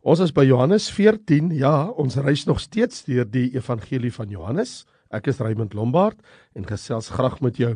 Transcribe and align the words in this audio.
Ons 0.00 0.22
is 0.24 0.30
by 0.32 0.46
Johannes 0.48 0.86
14. 0.96 1.50
Ja, 1.52 1.90
ons 2.00 2.14
reis 2.24 2.46
nog 2.48 2.62
steeds 2.64 3.02
deur 3.04 3.26
die 3.28 3.50
evangelie 3.52 4.12
van 4.14 4.30
Johannes. 4.32 4.86
Ek 5.12 5.28
is 5.28 5.42
Raymond 5.44 5.76
Lombard 5.76 6.16
en 6.56 6.64
gesels 6.64 7.10
graag 7.12 7.36
met 7.44 7.60
jou 7.60 7.74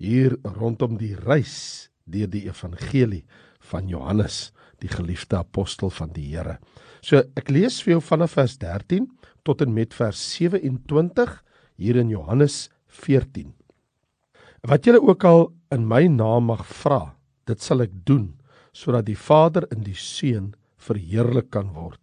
hier 0.00 0.38
rondom 0.56 0.96
die 0.96 1.12
reis 1.26 1.90
deur 2.08 2.30
die 2.32 2.46
evangelie 2.48 3.26
van 3.68 3.92
Johannes, 3.92 4.54
die 4.80 4.88
geliefde 4.88 5.36
apostel 5.42 5.92
van 5.92 6.14
die 6.16 6.30
Here. 6.30 6.56
So 7.04 7.20
ek 7.36 7.52
lees 7.52 7.82
vir 7.84 7.98
jou 7.98 8.02
vanaf 8.08 8.38
vers 8.38 8.56
13 8.62 9.10
tot 9.44 9.60
en 9.60 9.76
met 9.76 9.92
vers 9.92 10.16
27 10.32 11.38
hier 11.76 12.00
in 12.00 12.08
Johannes 12.08 12.70
14. 13.04 13.52
Wat 14.64 14.88
julle 14.88 15.04
ook 15.04 15.28
al 15.28 15.50
in 15.76 15.84
my 15.84 16.06
naam 16.08 16.48
mag 16.48 16.64
vra, 16.64 17.18
dit 17.44 17.60
sal 17.60 17.84
ek 17.84 17.92
doen 18.08 18.30
sodat 18.72 19.10
die 19.10 19.18
Vader 19.18 19.68
in 19.76 19.84
die 19.84 19.96
Seun 19.96 20.54
verheerlik 20.86 21.50
kan 21.54 21.72
word. 21.74 22.00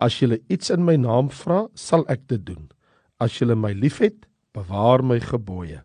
As 0.00 0.16
julle 0.20 0.40
iets 0.48 0.70
in 0.72 0.84
my 0.86 0.96
naam 1.00 1.28
vra, 1.32 1.66
sal 1.74 2.06
ek 2.08 2.26
dit 2.32 2.42
doen. 2.46 2.70
As 3.20 3.36
julle 3.40 3.56
my 3.56 3.72
liefhet, 3.76 4.24
bewaar 4.56 5.04
my 5.04 5.20
gebooie. 5.20 5.82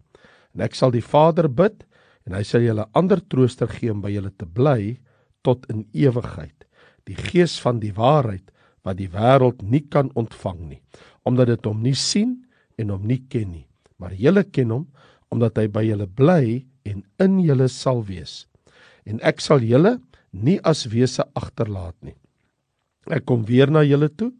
En 0.55 0.63
ek 0.63 0.77
sal 0.77 0.93
die 0.95 1.03
Vader 1.03 1.49
bid 1.51 1.83
en 2.25 2.37
hy 2.37 2.43
sal 2.47 2.63
julle 2.63 2.87
ander 2.97 3.21
trooster 3.29 3.69
gee 3.69 3.91
om 3.91 4.01
by 4.01 4.13
julle 4.13 4.31
te 4.33 4.47
bly 4.47 4.95
tot 5.45 5.67
in 5.69 5.83
ewigheid. 5.93 6.65
Die 7.05 7.17
Gees 7.19 7.59
van 7.61 7.81
die 7.83 7.93
waarheid 7.93 8.49
wat 8.85 8.97
die 9.01 9.11
wêreld 9.11 9.61
nie 9.65 9.83
kan 9.91 10.11
ontvang 10.17 10.61
nie, 10.69 10.81
omdat 11.25 11.51
dit 11.51 11.67
hom 11.67 11.83
nie 11.83 11.97
sien 11.97 12.37
en 12.81 12.93
hom 12.93 13.05
nie 13.05 13.21
ken 13.29 13.51
nie. 13.51 13.67
Maar 14.01 14.15
julle 14.17 14.45
ken 14.47 14.73
hom 14.73 14.85
omdat 15.33 15.57
hy 15.59 15.67
by 15.73 15.83
julle 15.85 16.07
bly 16.07 16.63
en 16.87 17.01
in 17.21 17.39
julle 17.43 17.67
sal 17.71 18.03
wees. 18.07 18.45
En 19.05 19.19
ek 19.25 19.41
sal 19.43 19.65
julle 19.65 19.97
nie 20.31 20.57
as 20.63 20.85
wese 20.91 21.25
agterlaat 21.37 21.97
nie. 22.05 22.15
Ek 23.11 23.25
kom 23.29 23.45
weer 23.45 23.69
na 23.71 23.83
julle 23.85 24.09
toe, 24.09 24.31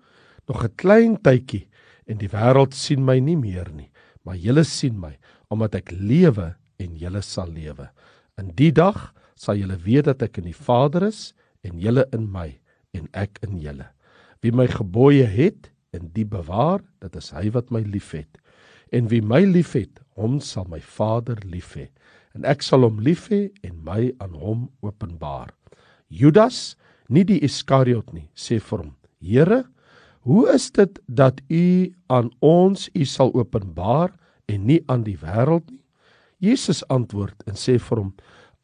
nog 0.48 0.64
'n 0.64 0.76
klein 0.76 1.18
tydjie 1.22 1.68
en 2.08 2.18
die 2.18 2.30
wêreld 2.30 2.74
sien 2.74 3.06
my 3.06 3.20
nie 3.20 3.38
meer 3.38 3.70
nie, 3.74 3.90
maar 4.24 4.36
julle 4.36 4.64
sien 4.64 5.00
my 5.00 5.18
omdat 5.50 5.76
ek 5.76 5.92
lewe 5.92 6.56
en 6.80 6.96
julle 6.98 7.22
sal 7.22 7.50
lewe. 7.50 7.90
In 8.38 8.52
die 8.56 8.72
dag 8.72 9.14
sal 9.36 9.56
julle 9.56 9.78
weet 9.78 10.06
dat 10.06 10.22
ek 10.22 10.38
in 10.38 10.46
die 10.46 10.54
Vader 10.54 11.04
is 11.04 11.34
en 11.64 11.80
julle 11.80 12.06
in 12.14 12.32
my 12.32 12.60
en 12.94 13.08
ek 13.14 13.40
in 13.44 13.60
julle. 13.60 13.88
Wie 14.42 14.52
my 14.52 14.68
gebooie 14.68 15.26
het 15.26 15.72
en 15.94 16.10
die 16.14 16.26
bewaar, 16.26 16.82
dit 17.02 17.16
is 17.16 17.32
hy 17.32 17.50
wat 17.52 17.72
my 17.72 17.82
liefhet. 17.82 18.38
En 18.92 19.08
wie 19.08 19.22
my 19.22 19.44
liefhet, 19.46 20.02
hom 20.16 20.40
sal 20.40 20.66
my 20.70 20.80
Vader 20.80 21.38
lief 21.46 21.76
hê 21.76 21.90
en 22.36 22.44
ek 22.44 22.64
sal 22.66 22.84
hom 22.84 23.00
lief 23.00 23.30
hê 23.32 23.48
en 23.64 23.78
my 23.88 24.12
aan 24.20 24.36
hom 24.36 24.68
openbaar. 24.84 25.54
Judas, 26.12 26.76
nie 27.10 27.24
die 27.24 27.42
Iskariot 27.44 28.14
nie, 28.14 28.30
sê 28.36 28.60
vir 28.60 28.80
hom: 28.80 28.96
"Here, 29.22 29.64
hoe 30.22 30.50
is 30.54 30.72
dit 30.72 31.00
dat 31.08 31.42
U 31.50 31.94
aan 32.10 32.32
ons 32.42 32.90
U 32.94 33.06
sal 33.06 33.32
openbaar 33.34 34.14
en 34.48 34.66
nie 34.66 34.84
aan 34.88 35.04
die 35.04 35.18
wêreld 35.18 35.70
nie?" 35.72 35.84
Jesus 36.40 36.84
antwoord 36.90 37.44
en 37.48 37.54
sê 37.54 37.80
vir 37.80 37.98
hom: 37.98 38.14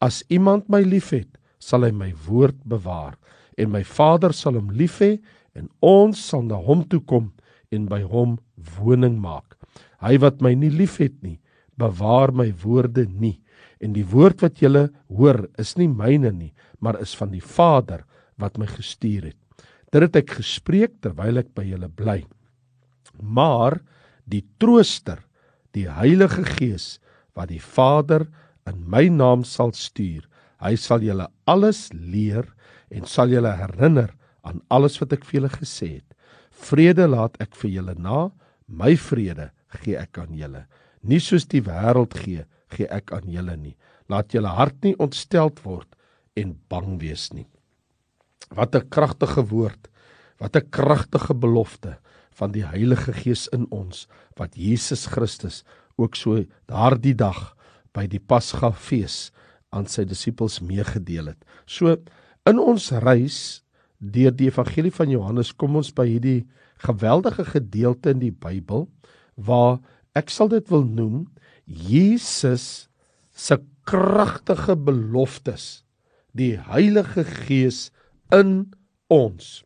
"As 0.01 0.23
iemand 0.29 0.69
my 0.69 0.81
liefhet, 0.81 1.37
sal 1.59 1.85
hy 1.85 1.91
my 1.91 2.11
woord 2.27 2.57
bewaar 2.65 3.17
en 3.57 3.71
my 3.71 3.83
Vader 3.85 4.33
sal 4.33 4.57
hom 4.57 4.71
lief 4.73 4.99
hê 5.03 5.19
en 5.57 5.69
ons 5.85 6.17
sal 6.17 6.43
na 6.47 6.57
hom 6.57 6.83
toe 6.89 7.01
kom 7.05 7.31
en 7.71 7.87
by 7.91 8.01
hom 8.01 8.39
woning 8.79 9.19
maak. 9.21 9.57
Hy 10.01 10.17
wat 10.23 10.41
my 10.41 10.53
nie 10.57 10.71
liefhet 10.73 11.21
nie, 11.21 11.37
bewaar 11.77 12.33
my 12.33 12.49
woorde 12.63 13.05
nie 13.05 13.37
en 13.81 13.95
die 13.95 14.05
woord 14.05 14.43
wat 14.45 14.61
julle 14.61 14.89
hoor 15.09 15.47
is 15.61 15.73
nie 15.77 15.87
myne 15.89 16.29
nie, 16.33 16.51
maar 16.79 16.99
is 17.01 17.15
van 17.17 17.31
die 17.33 17.41
Vader 17.41 18.03
wat 18.41 18.57
my 18.59 18.67
gestuur 18.69 19.31
het. 19.31 19.39
Dit 19.91 20.05
het 20.07 20.21
ek 20.21 20.37
gespreek 20.39 20.99
terwyl 21.03 21.41
ek 21.41 21.51
by 21.55 21.65
julle 21.67 21.89
bly. 21.89 22.21
Maar 23.21 23.79
die 24.25 24.43
Trooster, 24.61 25.19
die 25.75 25.87
Heilige 25.91 26.45
Gees 26.57 26.99
wat 27.35 27.51
die 27.51 27.61
Vader 27.63 28.27
in 28.69 28.83
my 28.89 29.07
naam 29.11 29.43
sal 29.47 29.73
stuur, 29.75 30.23
hy 30.61 30.75
sal 30.77 31.03
julle 31.03 31.27
alles 31.49 31.89
leer 31.93 32.47
en 32.91 33.07
sal 33.09 33.31
julle 33.33 33.51
herinner 33.57 34.13
aan 34.47 34.61
alles 34.73 34.97
wat 35.01 35.15
ek 35.15 35.25
vir 35.27 35.41
julle 35.41 35.53
gesê 35.53 35.89
het. 35.99 36.07
Vrede 36.51 37.07
laat 37.09 37.37
ek 37.43 37.55
vir 37.57 37.75
julle 37.77 37.95
na, 37.97 38.29
my 38.67 38.93
vrede 38.99 39.49
gee 39.81 39.97
ek 39.99 40.19
aan 40.21 40.35
julle. 40.37 40.65
Nie 41.01 41.21
soos 41.23 41.47
die 41.49 41.63
wêreld 41.65 42.15
gee, 42.21 42.45
gee 42.71 42.87
ek 42.93 43.11
aan 43.15 43.29
julle 43.31 43.57
nie. 43.57 43.75
Laat 44.11 44.35
julle 44.35 44.51
hart 44.53 44.77
nie 44.85 44.95
ontsteld 45.01 45.63
word 45.65 45.89
en 46.37 46.55
bang 46.71 46.99
wees 47.01 47.31
nie. 47.35 47.47
Wat 48.51 48.75
'n 48.75 48.87
kragtige 48.89 49.47
woord. 49.47 49.89
Wat 50.37 50.55
'n 50.55 50.69
kragtige 50.69 51.33
belofte 51.33 51.97
van 52.31 52.51
die 52.51 52.65
Heilige 52.65 53.13
Gees 53.13 53.47
in 53.47 53.65
ons 53.71 54.07
wat 54.39 54.55
Jesus 54.55 55.05
Christus 55.05 55.63
ook 55.95 56.15
so 56.15 56.43
daardie 56.71 57.15
dag 57.15 57.55
by 57.93 58.07
die 58.07 58.19
Pasgafees 58.19 59.31
aan 59.71 59.87
sy 59.87 60.05
disippels 60.07 60.59
meegedeel 60.63 61.33
het. 61.33 61.45
So 61.65 61.97
in 62.49 62.59
ons 62.59 62.91
reis 63.03 63.63
deur 63.99 64.33
die 64.33 64.49
evangelie 64.49 64.91
van 64.91 65.11
Johannes 65.13 65.53
kom 65.53 65.75
ons 65.75 65.91
by 65.93 66.07
hierdie 66.09 66.47
geweldige 66.81 67.45
gedeelte 67.45 68.15
in 68.15 68.23
die 68.23 68.33
Bybel 68.33 68.87
waar 69.35 69.79
ek 70.17 70.31
sal 70.33 70.49
dit 70.51 70.65
wil 70.71 70.83
noem 70.83 71.27
Jesus 71.65 72.89
se 73.31 73.59
kragtige 73.87 74.75
beloftes 74.75 75.83
die 76.37 76.55
Heilige 76.57 77.23
Gees 77.27 77.91
in 78.35 78.71
ons. 79.11 79.61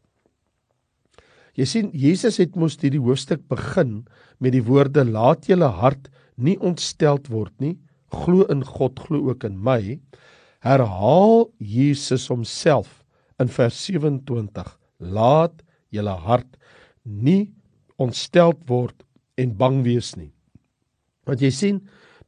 Jy 1.56 1.66
sien 1.70 1.92
Jesus 1.96 2.40
het 2.42 2.58
mos 2.60 2.76
hierdie 2.82 3.02
hoofstuk 3.02 3.46
begin 3.52 4.04
met 4.44 4.56
die 4.56 4.64
woorde 4.66 5.06
laat 5.08 5.48
julle 5.48 5.70
hart 5.80 6.10
nie 6.36 6.58
ontsteld 6.60 7.30
word 7.32 7.54
nie. 7.64 7.78
Glo 8.12 8.44
in 8.52 8.64
God 8.68 9.00
glo 9.00 9.32
ook 9.32 9.46
in 9.48 9.56
my. 9.64 9.98
Herhaal 10.66 11.48
Jesus 11.60 12.28
homself 12.32 13.04
in 13.40 13.52
vers 13.52 13.78
27 13.88 14.68
laat 15.00 15.64
julle 15.96 16.16
hart 16.28 16.58
nie 17.04 17.54
ontsteld 18.02 18.60
word 18.68 19.06
en 19.40 19.56
bang 19.56 19.84
wees 19.86 20.16
nie. 20.20 20.32
Want 21.26 21.44
jy 21.44 21.52
sien 21.56 21.80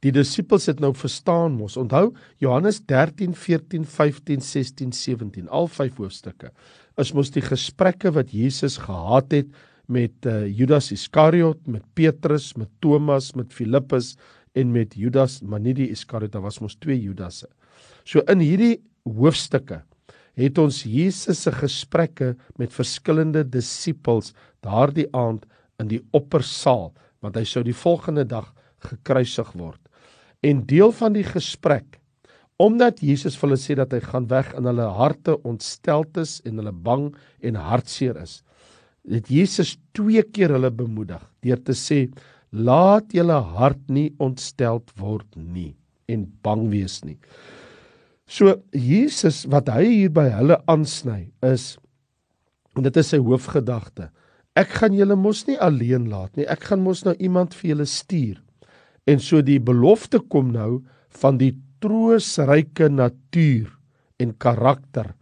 Die 0.08 0.14
disippels 0.16 0.70
het 0.70 0.80
nou 0.80 0.94
verstaan 0.96 1.58
mos. 1.58 1.76
Onthou 1.76 2.14
Johannes 2.40 2.80
13, 2.88 3.34
14, 3.36 3.84
15, 3.84 4.44
16, 4.46 4.94
17, 4.96 5.50
al 5.52 5.68
vyf 5.68 5.98
hoofstukke. 6.00 6.54
Is 7.02 7.12
mos 7.18 7.34
die 7.36 7.44
gesprekke 7.44 8.14
wat 8.16 8.32
Jesus 8.32 8.78
gehad 8.86 9.34
het 9.36 9.50
met 9.92 10.28
uh, 10.28 10.46
Judas 10.48 10.94
Iskariot, 10.96 11.60
met 11.68 11.84
Petrus, 12.00 12.54
met 12.56 12.70
Thomas, 12.84 13.34
met 13.36 13.52
Filippus 13.52 14.14
en 14.56 14.72
met 14.72 14.96
Judas, 14.96 15.42
maar 15.44 15.60
nie 15.64 15.76
die 15.76 15.90
Iskariot, 15.92 16.32
daar 16.32 16.46
was 16.46 16.62
mos 16.64 16.78
twee 16.80 17.00
Judasse. 17.02 17.50
So 18.08 18.24
in 18.32 18.40
hierdie 18.44 18.78
hoofstukke 19.04 19.82
het 20.40 20.62
ons 20.62 20.86
Jesus 20.88 21.42
se 21.44 21.52
gesprekke 21.52 22.36
met 22.62 22.72
verskillende 22.72 23.44
disippels 23.44 24.32
daardie 24.64 25.10
aand 25.12 25.44
in 25.84 25.92
die 25.92 26.00
oppersaal, 26.16 26.94
want 27.20 27.36
hy 27.36 27.44
sou 27.50 27.66
die 27.66 27.76
volgende 27.76 28.24
dag 28.24 28.54
gekruisig 28.88 29.52
word 29.58 29.82
en 30.46 30.66
deel 30.70 30.92
van 30.92 31.16
die 31.18 31.26
gesprek 31.28 32.00
omdat 32.58 33.04
Jesus 33.06 33.36
vir 33.38 33.52
hulle 33.52 33.62
sê 33.62 33.76
dat 33.78 33.92
hy 33.94 34.02
gaan 34.02 34.26
weg 34.32 34.50
en 34.58 34.66
hulle 34.66 34.88
harte 34.98 35.36
ontsteld 35.46 36.18
is 36.18 36.40
en 36.46 36.58
hulle 36.58 36.74
bang 36.74 37.12
en 37.46 37.60
hartseer 37.62 38.18
is 38.22 38.42
het 39.08 39.30
Jesus 39.32 39.78
twee 39.96 40.24
keer 40.24 40.56
hulle 40.56 40.72
bemoedig 40.74 41.22
deur 41.46 41.62
te 41.64 41.76
sê 41.78 42.06
laat 42.52 43.14
julle 43.16 43.38
hart 43.58 43.82
nie 43.92 44.10
ontsteld 44.24 44.92
word 45.00 45.28
nie 45.36 45.76
en 46.08 46.24
bang 46.44 46.70
wees 46.72 47.02
nie. 47.04 47.18
So 48.28 48.56
Jesus 48.72 49.46
wat 49.52 49.70
hy 49.72 49.84
hier 49.86 50.14
by 50.14 50.28
hulle 50.32 50.60
aansny 50.72 51.28
is 51.46 51.76
en 52.78 52.86
dit 52.88 53.00
is 53.00 53.14
sy 53.14 53.20
hoofgedagte 53.24 54.10
ek 54.58 54.74
gaan 54.80 54.96
julle 54.98 55.16
mos 55.20 55.44
nie 55.48 55.58
alleen 55.62 56.08
laat 56.10 56.34
nie. 56.38 56.48
Ek 56.50 56.64
gaan 56.72 56.82
mos 56.82 57.04
nou 57.06 57.14
iemand 57.22 57.54
vir 57.54 57.76
julle 57.76 57.88
stuur 57.90 58.40
En 59.08 59.22
so 59.24 59.42
die 59.42 59.60
belofte 59.60 60.20
kom 60.20 60.52
nou 60.52 60.84
van 61.22 61.40
die 61.40 61.54
troosryke 61.82 62.90
natuur 62.92 63.72
en 64.20 64.34
karakter 64.42 65.14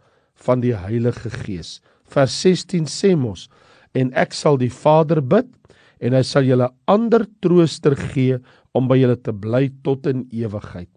van 0.46 0.62
die 0.64 0.74
Heilige 0.76 1.30
Gees. 1.30 1.80
Vers 2.06 2.34
16 2.42 2.88
sê 2.90 3.14
mos 3.18 3.46
en 3.96 4.12
ek 4.18 4.34
sal 4.36 4.58
die 4.60 4.72
Vader 4.72 5.22
bid 5.22 5.48
en 6.04 6.16
hy 6.16 6.22
sal 6.26 6.44
julle 6.44 6.68
ander 6.90 7.24
trooster 7.44 7.96
gee 8.12 8.38
om 8.76 8.88
by 8.90 8.98
julle 9.00 9.16
te 9.16 9.32
bly 9.32 9.68
tot 9.86 10.08
in 10.10 10.26
ewigheid. 10.34 10.90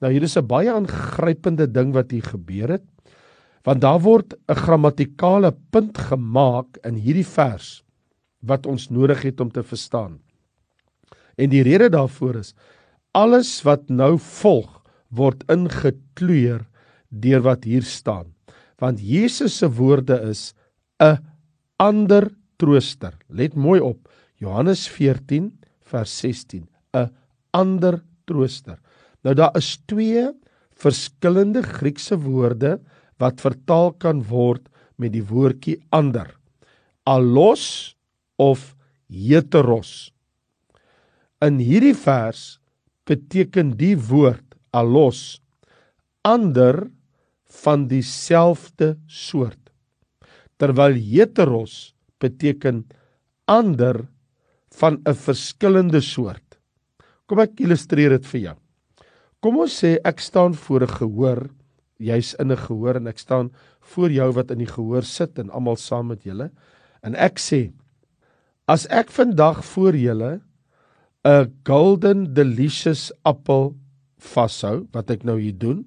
Nou 0.00 0.12
hier 0.12 0.24
is 0.24 0.36
'n 0.36 0.46
baie 0.46 0.72
aangrypende 0.72 1.66
ding 1.66 1.92
wat 1.92 2.10
hier 2.10 2.22
gebeur 2.22 2.68
het. 2.78 2.84
Want 3.64 3.80
daar 3.80 4.00
word 4.00 4.34
'n 4.48 4.54
grammatikale 4.54 5.52
punt 5.70 5.98
gemaak 5.98 6.78
in 6.84 6.94
hierdie 6.94 7.26
vers 7.26 7.82
wat 8.42 8.66
ons 8.66 8.90
nodig 8.90 9.22
het 9.22 9.40
om 9.40 9.50
te 9.50 9.62
verstaan. 9.62 10.20
En 11.36 11.52
die 11.52 11.62
rede 11.62 11.88
daarvoor 11.92 12.40
is 12.40 12.54
alles 13.16 13.62
wat 13.64 13.88
nou 13.88 14.16
volg 14.20 14.82
word 15.08 15.44
ingekleur 15.52 16.64
deur 17.08 17.44
wat 17.44 17.64
hier 17.64 17.84
staan. 17.86 18.32
Want 18.80 19.00
Jesus 19.00 19.56
se 19.56 19.68
woorde 19.72 20.20
is 20.28 20.52
'n 21.00 21.18
ander 21.76 22.30
trooster. 22.56 23.14
Let 23.28 23.54
mooi 23.54 23.80
op. 23.80 24.08
Johannes 24.36 24.88
14 24.88 25.52
vers 25.80 26.18
16. 26.18 26.68
'n 26.92 27.10
ander 27.50 28.02
trooster. 28.24 28.78
Nou 29.22 29.34
daar 29.34 29.56
is 29.56 29.76
twee 29.86 30.30
verskillende 30.76 31.62
Griekse 31.62 32.18
woorde 32.18 32.80
wat 33.18 33.40
vertaal 33.40 33.92
kan 33.92 34.22
word 34.22 34.68
met 34.96 35.12
die 35.12 35.24
woordjie 35.24 35.80
ander. 35.88 36.28
Allos 37.04 37.96
of 38.36 38.74
heteros. 39.08 40.12
In 41.44 41.58
hierdie 41.60 41.96
vers 41.96 42.56
beteken 43.04 43.74
die 43.76 43.94
woord 43.96 44.56
allos 44.72 45.40
ander 46.24 46.86
van 47.62 47.86
dieselfde 47.90 48.96
soort. 49.06 49.60
Terwyl 50.56 50.96
heteros 50.96 51.92
beteken 52.20 52.86
ander 53.44 54.06
van 54.80 55.00
'n 55.04 55.14
verskillende 55.14 56.00
soort. 56.00 56.58
Kom 57.26 57.40
ek 57.40 57.60
illustreer 57.60 58.10
dit 58.10 58.26
vir 58.26 58.40
jou. 58.40 58.56
Kom 59.42 59.58
ons 59.58 59.84
sê 59.84 59.98
ek 60.04 60.20
staan 60.20 60.54
voor 60.54 60.82
'n 60.82 60.96
gehoor, 60.98 61.50
jy's 61.98 62.34
in 62.40 62.50
'n 62.50 62.56
gehoor 62.56 62.96
en 62.96 63.06
ek 63.06 63.18
staan 63.18 63.50
voor 63.80 64.10
jou 64.10 64.32
wat 64.32 64.50
in 64.50 64.58
die 64.58 64.72
gehoor 64.72 65.02
sit 65.02 65.38
en 65.38 65.50
almal 65.50 65.76
saam 65.76 66.08
met 66.08 66.24
julle 66.24 66.50
en 67.02 67.14
ek 67.14 67.38
sê 67.38 67.72
as 68.68 68.86
ek 68.90 69.10
vandag 69.10 69.64
voor 69.64 69.94
julle 69.94 70.40
'n 71.26 71.50
golden 71.66 72.34
delicious 72.34 73.10
appel 73.24 73.74
vashou 74.22 74.86
wat 74.94 75.10
ek 75.10 75.24
nou 75.26 75.40
hier 75.40 75.56
doen 75.58 75.82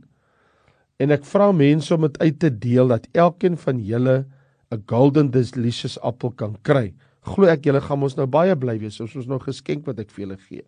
en 1.00 1.16
ek 1.16 1.24
vra 1.24 1.52
mense 1.56 1.94
om 1.96 2.04
dit 2.08 2.18
uit 2.20 2.40
te 2.40 2.50
deel 2.52 2.92
dat 2.92 3.08
elkeen 3.16 3.56
van 3.58 3.80
julle 3.80 4.26
'n 4.72 4.84
golden 4.86 5.32
delicious 5.32 5.98
appel 6.02 6.32
kan 6.32 6.58
kry. 6.62 6.94
Glo 7.24 7.48
ek 7.48 7.64
julle 7.66 7.82
gaan 7.82 8.04
ons 8.04 8.18
nou 8.18 8.28
baie 8.28 8.56
bly 8.56 8.78
wees 8.80 9.00
as 9.02 9.16
ons 9.16 9.28
nou 9.28 9.40
geskenk 9.40 9.88
wat 9.88 10.00
ek 10.00 10.12
vir 10.12 10.26
julle 10.26 10.38
gee. 10.38 10.64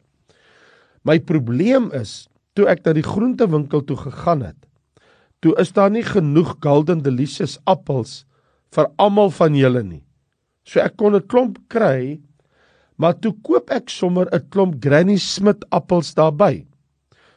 My 1.03 1.19
probleem 1.19 1.91
is 1.91 2.27
toe 2.55 2.67
ek 2.67 2.85
na 2.85 2.93
die 2.93 3.05
groentewinkel 3.05 3.83
toe 3.85 3.97
gegaan 3.97 4.41
het. 4.41 4.67
Toe 5.41 5.53
is 5.59 5.71
daar 5.71 5.91
nie 5.91 6.03
genoeg 6.03 6.55
golden 6.61 7.01
delicious 7.01 7.59
appels 7.65 8.25
vir 8.71 8.87
almal 8.97 9.29
van 9.29 9.55
julle 9.55 9.83
nie. 9.83 10.03
So 10.63 10.79
ek 10.79 10.97
kon 10.97 11.15
'n 11.15 11.27
klomp 11.27 11.57
kry, 11.67 12.21
maar 13.01 13.17
toe 13.17 13.33
koop 13.41 13.71
ek 13.73 13.89
sommer 13.89 14.29
'n 14.29 14.49
klomp 14.53 14.77
Granny 14.83 15.17
Smith 15.17 15.65
appels 15.71 16.13
daarbey. 16.13 16.65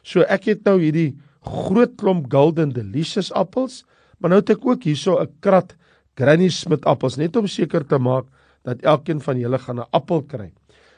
So 0.03 0.21
ek 0.21 0.45
het 0.45 0.65
nou 0.65 0.77
hierdie 0.79 1.17
groot 1.41 1.97
klomp 1.97 2.29
golden 2.29 2.69
delicious 2.69 3.31
appels, 3.33 3.83
maar 4.19 4.29
nou 4.29 4.39
het 4.41 4.49
ek 4.53 4.65
ook 4.65 4.83
hierso 4.83 5.17
'n 5.17 5.33
krat 5.41 5.75
Granny 6.15 6.49
Smith 6.49 6.85
appels 6.85 7.17
net 7.17 7.35
om 7.35 7.47
seker 7.47 7.83
te 7.83 7.97
maak 7.97 8.25
dat 8.63 8.81
elkeen 8.81 9.21
van 9.21 9.39
julle 9.39 9.57
gaan 9.57 9.79
'n 9.79 9.89
appel 9.91 10.21
kry. 10.21 10.51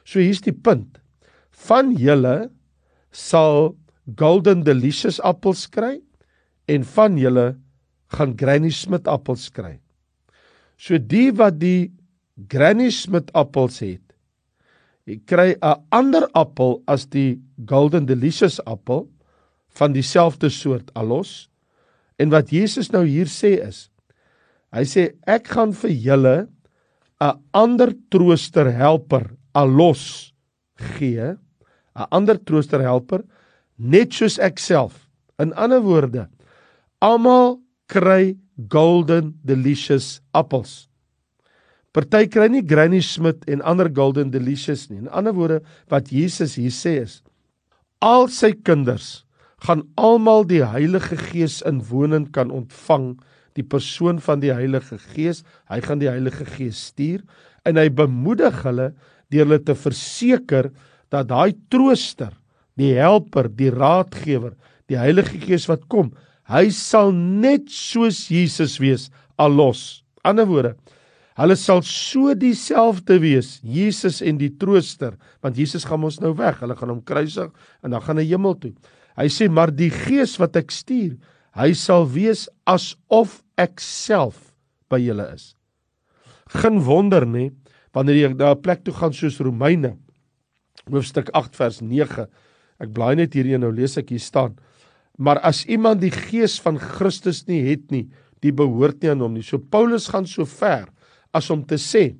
So 0.03 0.19
hier's 0.19 0.41
die 0.41 0.53
punt. 0.53 0.99
Van 1.51 1.95
julle 1.95 2.49
sal 3.11 3.75
Golden 4.15 4.63
Delicious 4.63 5.19
appels 5.19 5.67
kry 5.67 6.01
en 6.67 6.83
van 6.83 7.17
julle 7.17 7.57
gaan 8.07 8.37
Granny 8.37 8.69
Smith 8.69 9.07
appels 9.07 9.49
kry. 9.49 9.79
So 10.77 10.97
die 10.97 11.31
wat 11.31 11.59
die 11.59 11.91
Granny 12.47 12.89
Smith 12.91 13.31
appels 13.33 13.79
het, 13.79 14.06
jy 15.07 15.19
kry 15.25 15.56
'n 15.62 15.83
ander 15.92 16.27
appel 16.36 16.83
as 16.88 17.06
die 17.07 17.39
Golden 17.65 18.06
Delicious 18.06 18.59
appel 18.65 19.07
van 19.69 19.94
dieselfde 19.94 20.50
soort 20.50 20.92
alos. 20.95 21.50
En 22.19 22.30
wat 22.30 22.50
Jesus 22.50 22.92
nou 22.92 23.06
hier 23.06 23.27
sê 23.27 23.57
is 23.68 23.89
Hy 24.75 24.83
sê 24.83 25.04
ek 25.25 25.48
gaan 25.56 25.71
vir 25.71 25.94
julle 25.95 26.38
'n 27.24 27.39
ander 27.54 27.94
trooster 28.12 28.68
helper 28.71 29.31
alos 29.56 30.33
gee, 30.75 31.38
'n 31.95 32.07
ander 32.12 32.38
trooster 32.38 32.81
helper 32.81 33.24
net 33.77 34.13
soos 34.13 34.38
ek 34.39 34.59
self. 34.59 35.07
In 35.39 35.54
ander 35.54 35.81
woorde, 35.81 36.27
almal 37.01 37.59
kry 37.88 38.38
golden 38.69 39.39
delicious 39.45 40.19
appels. 40.33 40.89
Party 41.97 42.27
kry 42.29 42.45
nie 42.53 42.61
Granny 42.61 42.99
Smith 43.01 43.41
en 43.49 43.63
ander 43.65 43.88
golden 43.89 44.29
delicious 44.29 44.85
nie. 44.91 44.99
In 45.01 45.09
ander 45.09 45.33
woorde, 45.33 45.63
wat 45.89 46.11
Jesus 46.13 46.53
hier 46.59 46.73
sê 46.75 46.99
is 47.01 47.23
al 48.05 48.27
sy 48.29 48.51
kinders 48.53 49.23
gaan 49.65 49.81
almal 49.97 50.44
die 50.45 50.61
Heilige 50.61 51.17
Gees 51.17 51.63
inwonend 51.65 52.29
kan 52.35 52.51
ontvang 52.53 53.15
die 53.57 53.65
persoon 53.65 54.19
van 54.21 54.44
die 54.44 54.53
Heilige 54.53 54.99
Gees. 55.15 55.41
Hy 55.65 55.79
gaan 55.81 56.01
die 56.03 56.11
Heilige 56.11 56.45
Gees 56.45 56.91
stuur 56.91 57.23
en 57.65 57.81
hy 57.81 57.88
bemoedig 57.89 58.61
hulle 58.67 58.91
deur 59.33 59.47
hulle 59.47 59.59
te 59.65 59.73
verseker 59.75 60.69
dat 61.11 61.31
daai 61.31 61.57
trooster, 61.73 62.35
die 62.77 62.94
helper, 62.99 63.49
die 63.49 63.71
raadgewer, 63.73 64.53
die 64.88 64.99
Heilige 64.99 65.41
Gees 65.41 65.65
wat 65.71 65.88
kom, 65.89 66.13
hy 66.47 66.69
sal 66.71 67.09
net 67.11 67.71
soos 67.73 68.27
Jesus 68.29 68.77
wees 68.79 69.09
allos. 69.41 70.03
Ander 70.21 70.45
woorde, 70.47 70.75
hulle 71.37 71.55
sal 71.59 71.83
so 71.85 72.33
dieselfde 72.37 73.19
wees, 73.21 73.57
Jesus 73.61 74.23
en 74.25 74.39
die 74.41 74.51
trooster, 74.57 75.15
want 75.45 75.57
Jesus 75.59 75.85
gaan 75.85 76.05
ons 76.07 76.19
nou 76.23 76.33
weg. 76.37 76.63
Hulle 76.63 76.77
gaan 76.77 76.95
hom 76.95 77.03
kruisig 77.05 77.51
en 77.85 77.93
dan 77.93 78.01
gaan 78.01 78.21
hy 78.21 78.25
hemel 78.31 78.57
toe. 78.57 78.73
Hy 79.17 79.27
sê 79.33 79.47
maar 79.49 79.71
die 79.73 79.91
Gees 79.93 80.37
wat 80.41 80.57
ek 80.57 80.73
stuur, 80.73 81.15
hy 81.57 81.71
sal 81.77 82.05
wees 82.09 82.45
asof 82.69 83.41
ek 83.57 83.81
self 83.81 84.51
by 84.89 84.99
julle 85.01 85.25
is. 85.33 85.53
Geen 86.57 86.81
wonder 86.85 87.25
nê 87.27 87.49
wanneer 87.93 88.17
jy 88.17 88.33
na 88.33 88.53
'n 88.53 88.61
plek 88.61 88.83
toe 88.85 88.93
gaan 88.93 89.13
soos 89.13 89.41
Romeine 89.41 89.97
hoofstuk 90.91 91.29
8 91.33 91.55
vers 91.55 91.81
9. 91.81 92.27
Ek 92.79 92.93
blaai 92.93 93.15
net 93.15 93.33
hierdie 93.33 93.57
nou 93.57 93.71
lees 93.71 93.97
ek 93.97 94.09
hier 94.09 94.23
staan. 94.23 94.57
Maar 95.17 95.39
as 95.39 95.65
iemand 95.65 96.01
die 96.01 96.13
gees 96.13 96.59
van 96.61 96.77
Christus 96.77 97.47
nie 97.47 97.63
het 97.65 97.91
nie, 97.91 98.07
die 98.41 98.53
behoort 98.53 99.01
nie 99.01 99.09
aan 99.09 99.21
hom 99.21 99.33
nie. 99.33 99.43
So 99.43 99.57
Paulus 99.57 100.07
gaan 100.07 100.27
so 100.29 100.45
ver 100.45 100.87
as 101.37 101.49
om 101.53 101.63
te 101.65 101.77
sê 101.81 102.15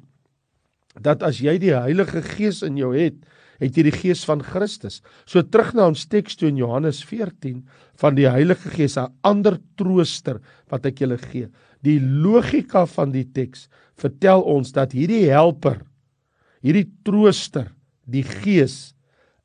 dat 1.01 1.23
as 1.25 1.41
jy 1.43 1.57
die 1.61 1.73
Heilige 1.75 2.23
Gees 2.25 2.63
in 2.65 2.77
jou 2.79 2.93
het, 2.95 3.17
het 3.61 3.77
jy 3.77 3.87
die 3.87 3.95
gees 3.95 4.23
van 4.27 4.41
Christus. 4.45 4.99
So 5.25 5.41
terug 5.41 5.73
na 5.77 5.87
ons 5.89 6.05
teks 6.09 6.37
toe 6.37 6.49
in 6.51 6.59
Johannes 6.61 7.01
14 7.05 7.63
van 8.01 8.17
die 8.17 8.27
Heilige 8.29 8.69
Gees, 8.73 8.97
'n 8.97 9.13
ander 9.23 9.57
trooster 9.77 10.41
wat 10.69 10.85
ek 10.85 11.01
julle 11.01 11.17
gee. 11.17 11.47
Die 11.83 11.99
logika 11.99 12.85
van 12.85 13.11
die 13.11 13.25
teks 13.25 13.67
vertel 13.97 14.41
ons 14.41 14.71
dat 14.71 14.91
hierdie 14.91 15.29
helper, 15.29 15.81
hierdie 16.62 16.89
trooster, 17.03 17.74
die 18.05 18.24
Gees 18.24 18.93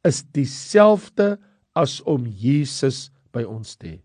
is 0.05 0.23
dieselfde 0.33 1.39
as 1.75 2.01
om 2.03 2.27
Jesus 2.27 3.11
by 3.33 3.45
ons 3.45 3.77
te 3.77 3.87
hê. 3.87 4.01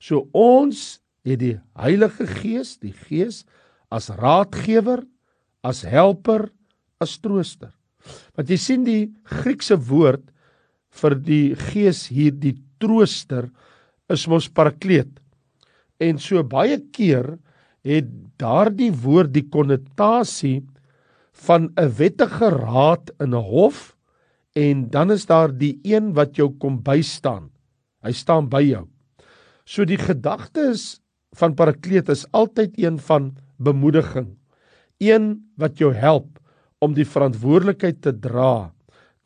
So 0.00 0.28
ons 0.32 1.00
het 1.24 1.38
die 1.38 1.58
Heilige 1.76 2.26
Gees, 2.26 2.78
die 2.78 2.92
Gees 2.92 3.44
as 3.90 4.10
raadgewer, 4.14 5.02
as 5.62 5.82
helper, 5.82 6.48
as 7.00 7.18
trooster. 7.18 7.72
Want 8.36 8.50
jy 8.50 8.58
sien 8.60 8.84
die 8.86 9.10
Griekse 9.28 9.76
woord 9.76 10.24
vir 11.02 11.16
die 11.18 11.54
gees 11.70 12.06
hier 12.10 12.32
die 12.32 12.56
trooster 12.80 13.50
is 14.10 14.26
mos 14.30 14.48
parakleet. 14.48 15.12
En 16.00 16.18
so 16.18 16.42
baie 16.42 16.78
keer 16.94 17.36
het 17.86 18.08
daardie 18.40 18.90
woord 19.04 19.32
die 19.34 19.46
konnotasie 19.52 20.60
van 21.46 21.70
'n 21.76 21.92
wettige 21.98 22.50
raad 22.50 23.10
in 23.20 23.34
'n 23.34 23.44
hof 23.52 23.96
en 24.56 24.90
dan 24.90 25.10
is 25.10 25.26
daar 25.26 25.52
die 25.52 25.78
een 25.84 26.12
wat 26.14 26.36
jou 26.36 26.50
kom 26.58 26.82
bystaan. 26.82 27.50
Hy 28.02 28.12
staan 28.12 28.48
by 28.48 28.62
jou. 28.62 28.88
So 29.64 29.84
die 29.84 29.98
gedagte 29.98 30.72
is 30.72 31.00
van 31.36 31.54
parakleet 31.54 32.08
is 32.08 32.26
altyd 32.32 32.78
een 32.78 32.98
van 32.98 33.36
bemoediging. 33.62 34.34
Een 35.00 35.32
wat 35.60 35.78
jou 35.80 35.92
help 35.94 36.40
om 36.80 36.94
die 36.96 37.06
verantwoordelikheid 37.08 38.00
te 38.04 38.12
dra. 38.12 38.72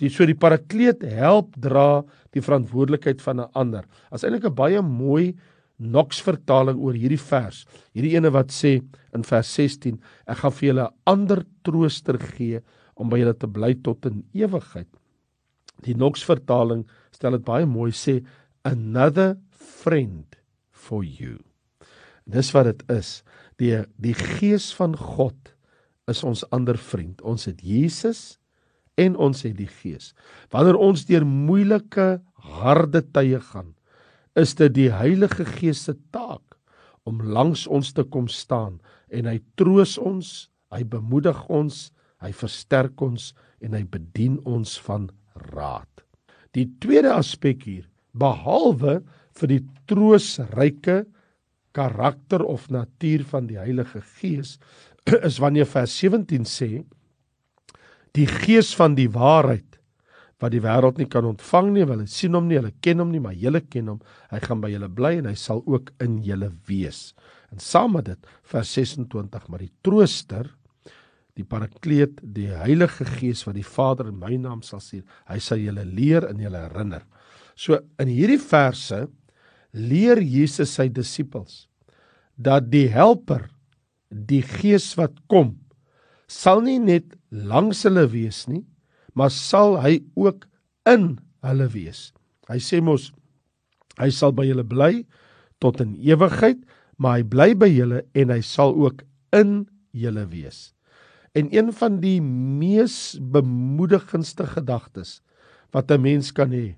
Die 0.03 0.11
so 0.11 0.27
die 0.27 0.39
parakleet 0.39 1.05
help 1.07 1.55
dra 1.63 2.03
die 2.35 2.43
verantwoordelikheid 2.43 3.23
van 3.23 3.41
'n 3.41 3.51
ander. 3.55 3.85
As 4.11 4.25
eintlik 4.25 4.45
'n 4.45 4.55
baie 4.55 4.83
mooi 4.83 5.35
Knox 5.79 6.21
vertaling 6.23 6.79
oor 6.79 6.95
hierdie 6.95 7.19
vers. 7.19 7.65
Hierdie 7.95 8.15
ene 8.15 8.31
wat 8.31 8.53
sê 8.55 8.81
in 9.15 9.25
vers 9.27 9.49
16, 9.55 9.99
ek 10.27 10.37
gaan 10.37 10.53
vir 10.53 10.69
julle 10.69 10.85
'n 10.87 10.95
ander 11.07 11.45
trooster 11.65 12.19
gee 12.19 12.61
om 12.97 13.09
by 13.11 13.19
julle 13.19 13.35
te 13.35 13.47
bly 13.47 13.75
tot 13.75 14.07
in 14.07 14.25
ewigheid. 14.33 14.89
Die 15.83 15.95
Knox 15.95 16.23
vertaling 16.25 16.87
stel 17.11 17.33
dit 17.33 17.45
baie 17.45 17.67
mooi 17.67 17.91
sê 17.91 18.25
another 18.65 19.37
friend 19.51 20.37
for 20.71 21.05
you. 21.05 21.39
Dis 22.27 22.53
wat 22.55 22.65
dit 22.65 22.91
is. 22.91 23.23
Die 23.61 23.77
die 24.03 24.15
gees 24.15 24.73
van 24.77 24.97
God 24.99 25.55
is 26.11 26.25
ons 26.27 26.45
ander 26.53 26.79
vriend. 26.79 27.23
Ons 27.23 27.47
het 27.49 27.63
Jesus 27.65 28.39
en 29.01 29.17
ons 29.17 29.43
het 29.43 29.57
die 29.59 29.71
Gees. 29.71 30.13
Wanneer 30.55 30.77
ons 30.79 31.07
deur 31.09 31.25
moeilike, 31.27 32.21
harde 32.61 33.01
tye 33.17 33.41
gaan, 33.41 33.73
is 34.39 34.53
dit 34.55 34.75
die 34.77 34.91
Heilige 34.93 35.47
Gees 35.49 35.87
se 35.89 35.97
taak 36.15 36.59
om 37.09 37.23
langs 37.25 37.65
ons 37.67 37.93
te 37.97 38.05
kom 38.05 38.29
staan 38.31 38.79
en 39.11 39.27
hy 39.31 39.39
troos 39.59 39.97
ons, 39.99 40.51
Hy 40.75 40.83
bemoedig 40.91 41.39
ons, 41.55 41.91
hy 42.25 42.33
versterk 42.35 43.03
ons 43.05 43.31
en 43.63 43.77
hy 43.77 43.85
bedien 43.87 44.41
ons 44.49 44.77
van 44.87 45.07
raad. 45.55 45.91
Die 46.55 46.67
tweede 46.83 47.13
aspek 47.15 47.63
hier, 47.67 47.85
behalwe 48.15 49.01
vir 49.39 49.51
die 49.51 49.63
troosryke 49.91 51.03
karakter 51.75 52.45
of 52.47 52.69
natuur 52.73 53.25
van 53.31 53.49
die 53.51 53.59
Heilige 53.59 54.03
Gees, 54.17 54.59
is 55.29 55.41
wanneer 55.43 55.69
vers 55.69 55.95
17 56.01 56.47
sê 56.49 56.71
die 58.15 58.29
gees 58.31 58.71
van 58.79 58.95
die 58.95 59.11
waarheid 59.11 59.75
wat 60.43 60.53
die 60.53 60.63
wêreld 60.63 60.99
nie 61.01 61.09
kan 61.11 61.27
ontvang 61.27 61.71
nie, 61.73 61.85
hulle 61.87 62.07
sien 62.11 62.35
hom 62.37 62.49
nie, 62.51 62.59
hulle 62.59 62.75
ken 62.85 63.01
hom 63.03 63.13
nie, 63.15 63.23
maar 63.23 63.37
julle 63.39 63.63
ken 63.71 63.89
hom. 63.93 64.01
Hy 64.33 64.41
gaan 64.45 64.61
by 64.61 64.71
julle 64.73 64.91
bly 64.93 65.15
en 65.21 65.31
hy 65.31 65.37
sal 65.41 65.63
ook 65.71 65.93
in 66.05 66.19
julle 66.27 66.51
wees. 66.69 67.15
En 67.55 67.63
saam 67.63 67.95
met 67.97 68.11
dit 68.11 68.29
vers 68.51 68.75
26, 68.77 69.49
maar 69.49 69.63
die 69.63 69.73
trooster, 69.87 70.51
die 71.39 71.47
parakleet, 71.49 72.21
die 72.35 72.51
Heilige 72.53 73.07
Gees 73.17 73.45
wat 73.47 73.57
die 73.57 73.67
Vader 73.67 74.11
in 74.11 74.19
my 74.21 74.35
naam 74.39 74.61
sal 74.67 74.83
stuur, 74.85 75.07
hy 75.31 75.41
sal 75.43 75.63
julle 75.63 75.87
leer 75.87 76.29
en 76.29 76.43
julle 76.43 76.61
herinner. 76.67 77.07
So 77.57 77.79
in 78.03 78.11
hierdie 78.11 78.41
verse 78.43 79.05
leer 79.75 80.23
Jesus 80.23 80.77
sy 80.79 80.89
disippels 80.89 81.67
dat 82.35 82.71
die 82.71 82.87
helper, 82.91 83.49
die 84.11 84.43
Gees 84.43 84.93
wat 84.99 85.19
kom, 85.31 85.55
sal 86.31 86.63
nie 86.65 86.81
net 86.83 87.15
langs 87.31 87.85
hulle 87.87 88.07
wees 88.11 88.45
nie, 88.51 88.65
maar 89.15 89.31
sal 89.31 89.79
hy 89.83 90.01
ook 90.19 90.47
in 90.91 91.17
hulle 91.47 91.69
wees. 91.75 92.11
Hy 92.51 92.59
sê 92.63 92.81
mos 92.83 93.11
hy 94.01 94.11
sal 94.11 94.35
by 94.35 94.47
julle 94.49 94.65
bly 94.67 95.05
tot 95.63 95.79
in 95.83 95.95
ewigheid, 96.03 96.59
maar 96.99 97.21
hy 97.21 97.27
bly 97.31 97.51
by 97.59 97.71
julle 97.71 98.03
en 98.19 98.33
hy 98.35 98.41
sal 98.43 98.75
ook 98.75 99.05
in 99.35 99.65
julle 99.95 100.27
wees. 100.31 100.73
En 101.35 101.51
een 101.55 101.71
van 101.75 102.01
die 102.03 102.21
mees 102.23 103.17
bemoedigendste 103.19 104.47
gedagtes 104.51 105.21
wat 105.75 105.91
'n 105.91 106.03
mens 106.03 106.31
kan 106.33 106.51
hê, 106.51 106.77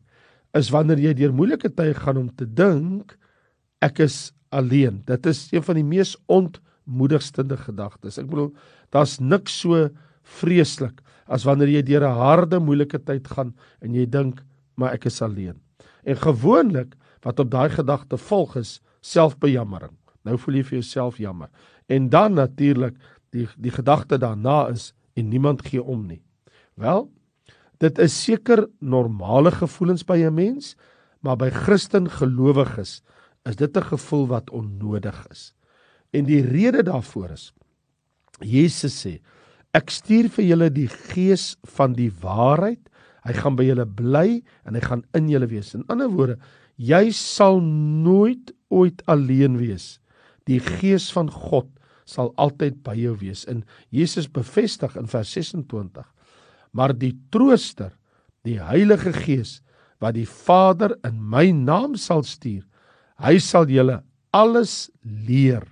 is 0.57 0.71
wanneer 0.75 1.01
jy 1.03 1.15
deur 1.19 1.35
moeilike 1.37 1.71
tye 1.77 1.95
gaan 1.95 2.21
om 2.21 2.29
te 2.35 2.47
dink 2.47 3.17
ek 3.85 4.01
is 4.07 4.33
alleen. 4.55 5.03
Dit 5.07 5.27
is 5.27 5.47
een 5.53 5.65
van 5.67 5.79
die 5.79 5.87
mees 5.87 6.15
ontmoedigstende 6.33 7.59
gedagtes. 7.61 8.19
Ek 8.19 8.29
bedoel, 8.31 8.53
daar's 8.95 9.19
niks 9.21 9.61
so 9.63 9.89
vreeslik 10.41 11.03
as 11.27 11.45
wanneer 11.47 11.69
jy 11.69 11.83
deur 11.83 12.07
'n 12.07 12.19
harde 12.19 12.59
moeilike 12.61 12.99
tyd 12.99 13.27
gaan 13.29 13.55
en 13.83 13.95
jy 13.95 14.07
dink 14.07 14.43
maar 14.77 14.93
ek 14.93 15.07
is 15.07 15.23
alleen. 15.23 15.61
En 16.05 16.17
gewoonlik 16.17 16.95
wat 17.23 17.41
op 17.41 17.51
daai 17.51 17.71
gedagte 17.71 18.17
volg 18.17 18.57
is 18.57 18.81
selfbejammering. 19.01 19.97
Nou 20.25 20.39
voel 20.39 20.55
jy 20.55 20.65
vir 20.65 20.79
jouself 20.79 21.19
jammer. 21.19 21.49
En 21.89 22.09
dan 22.09 22.35
natuurlik 22.35 22.95
die 23.31 23.49
die 23.57 23.71
gedagte 23.71 24.19
daarna 24.19 24.69
is 24.69 24.93
en 25.15 25.29
niemand 25.29 25.67
gee 25.67 25.83
om 25.83 26.07
nie. 26.07 26.23
Wel, 26.75 27.11
dit 27.79 27.99
is 27.99 28.15
seker 28.25 28.67
normale 28.81 29.51
gevoelens 29.51 30.05
by 30.05 30.19
'n 30.25 30.35
mens, 30.35 30.77
maar 31.21 31.37
by 31.37 31.51
Christen 31.51 32.11
gelowiges 32.11 33.03
is 33.45 33.57
dit 33.57 33.77
'n 33.77 33.83
gevoel 33.83 34.27
wat 34.27 34.51
onnodig 34.51 35.27
is. 35.31 35.55
En 36.11 36.25
die 36.25 36.43
rede 36.43 36.83
daarvoor 36.83 37.31
is 37.31 37.53
Jesus 38.41 39.07
sê 39.07 39.21
Ek 39.77 39.91
stuur 39.91 40.31
vir 40.33 40.45
julle 40.45 40.71
die 40.71 40.89
gees 40.89 41.57
van 41.77 41.93
die 41.93 42.11
waarheid. 42.23 42.81
Hy 43.27 43.35
gaan 43.37 43.57
by 43.59 43.67
julle 43.67 43.85
bly 43.85 44.43
en 44.65 44.75
hy 44.75 44.81
gaan 44.81 45.03
in 45.19 45.29
julle 45.29 45.49
wees. 45.51 45.75
In 45.75 45.85
ander 45.93 46.09
woorde, 46.09 46.39
jy 46.77 47.11
sal 47.13 47.61
nooit 47.61 48.55
ooit 48.73 49.03
alleen 49.07 49.59
wees. 49.61 49.99
Die 50.49 50.61
gees 50.61 51.11
van 51.13 51.29
God 51.29 51.69
sal 52.09 52.33
altyd 52.41 52.81
by 52.87 52.95
jou 52.97 53.17
wees. 53.21 53.45
En 53.51 53.65
Jesus 53.91 54.31
bevestig 54.33 54.97
in 54.97 55.11
vers 55.11 55.33
26. 55.37 56.07
Maar 56.77 56.93
die 56.93 57.15
trooster, 57.33 57.95
die 58.45 58.61
Heilige 58.61 59.15
Gees 59.17 59.61
wat 60.03 60.15
die 60.19 60.29
Vader 60.29 60.93
in 61.09 61.17
my 61.17 61.49
naam 61.57 61.97
sal 61.97 62.21
stuur, 62.27 62.67
hy 63.17 63.39
sal 63.41 63.71
julle 63.73 64.03
alles 64.37 64.91
leer 65.01 65.65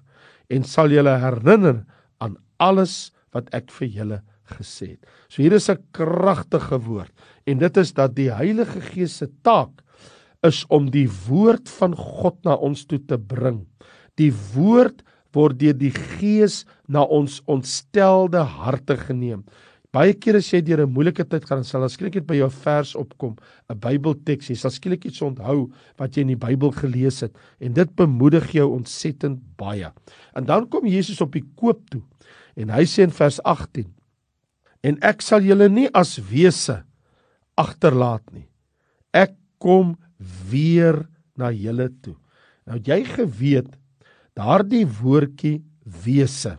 en 0.48 0.64
sal 0.64 0.92
julle 0.94 1.12
herinner 1.20 1.82
aan 2.24 2.38
alles 2.62 3.12
wat 3.36 3.50
ek 3.56 3.68
vir 3.76 3.90
julle 3.98 4.20
gesê 4.56 4.94
het. 4.94 5.02
So 5.28 5.42
hier 5.42 5.52
is 5.52 5.68
'n 5.68 5.82
kragtige 5.92 6.80
woord 6.80 7.12
en 7.46 7.58
dit 7.58 7.76
is 7.76 7.92
dat 7.92 8.14
die 8.14 8.30
Heilige 8.32 8.80
Gees 8.80 9.18
se 9.18 9.28
taak 9.42 9.82
is 10.42 10.64
om 10.68 10.90
die 10.90 11.08
woord 11.28 11.68
van 11.68 11.96
God 11.96 12.44
na 12.44 12.54
ons 12.54 12.84
toe 12.84 12.98
te 12.98 13.18
bring. 13.18 13.66
Die 14.16 14.32
woord 14.54 15.02
word 15.34 15.58
deur 15.58 15.74
die 15.74 15.92
Gees 15.92 16.64
na 16.86 17.02
ons 17.02 17.40
ontstelde 17.50 18.38
harte 18.38 18.96
geneem. 18.96 19.44
Baie 19.94 20.16
kere 20.18 20.38
as 20.42 20.50
jy 20.50 20.60
deur 20.60 20.82
'n 20.82 20.92
moeilike 20.92 21.24
tyd 21.24 21.44
gaan, 21.46 21.62
sal 21.64 21.88
skielik 21.88 22.14
net 22.16 22.26
by 22.26 22.34
jou 22.34 22.50
vers 22.50 22.94
opkom, 22.96 23.36
'n 23.70 23.78
Bybelteks, 23.78 24.50
jy 24.50 24.56
sal 24.56 24.70
skielik 24.70 25.04
iets 25.06 25.22
onthou 25.22 25.70
wat 25.98 26.16
jy 26.16 26.22
in 26.22 26.34
die 26.34 26.46
Bybel 26.46 26.72
gelees 26.72 27.20
het 27.20 27.32
en 27.60 27.72
dit 27.72 27.96
bemoedig 27.96 28.52
jou 28.52 28.74
ontsettend 28.74 29.38
baie. 29.56 29.92
En 30.34 30.44
dan 30.44 30.68
kom 30.68 30.86
Jesus 30.86 31.20
op 31.20 31.32
die 31.32 31.44
koop 31.56 31.88
toe 31.90 32.02
En 32.54 32.70
hy 32.74 32.84
sê 32.88 33.06
in 33.06 33.14
vers 33.14 33.40
18: 33.42 33.88
En 34.86 34.98
ek 35.02 35.22
sal 35.24 35.44
julle 35.46 35.68
nie 35.72 35.88
as 35.96 36.16
wese 36.30 36.82
agterlaat 37.58 38.24
nie. 38.34 38.46
Ek 39.14 39.34
kom 39.62 39.94
weer 40.50 41.04
na 41.38 41.50
julle 41.54 41.88
toe. 42.02 42.16
Nou 42.68 42.78
jy 42.78 43.02
geweet 43.08 43.72
daardie 44.38 44.84
woordjie 44.86 45.62
wese. 46.04 46.56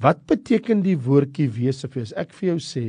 Wat 0.00 0.22
beteken 0.26 0.82
die 0.82 0.96
woordjie 0.96 1.48
wese 1.52 1.88
vir 1.88 2.02
ons? 2.02 2.14
Ek 2.16 2.32
vir 2.32 2.54
jou 2.54 2.60
sê, 2.64 2.84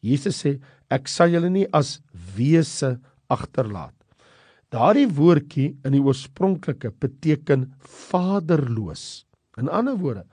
Jesus 0.00 0.40
sê 0.44 0.58
ek 0.92 1.08
sal 1.08 1.32
julle 1.32 1.50
nie 1.52 1.66
as 1.72 1.98
wese 2.36 2.96
agterlaat. 3.32 3.94
Daardie 4.72 5.06
woordjie 5.06 5.74
in 5.84 5.92
die 5.94 6.02
oorspronklike 6.02 6.90
beteken 7.00 7.68
vaderloos. 8.10 9.24
In 9.60 9.68
ander 9.68 9.94
woorde, 10.00 10.24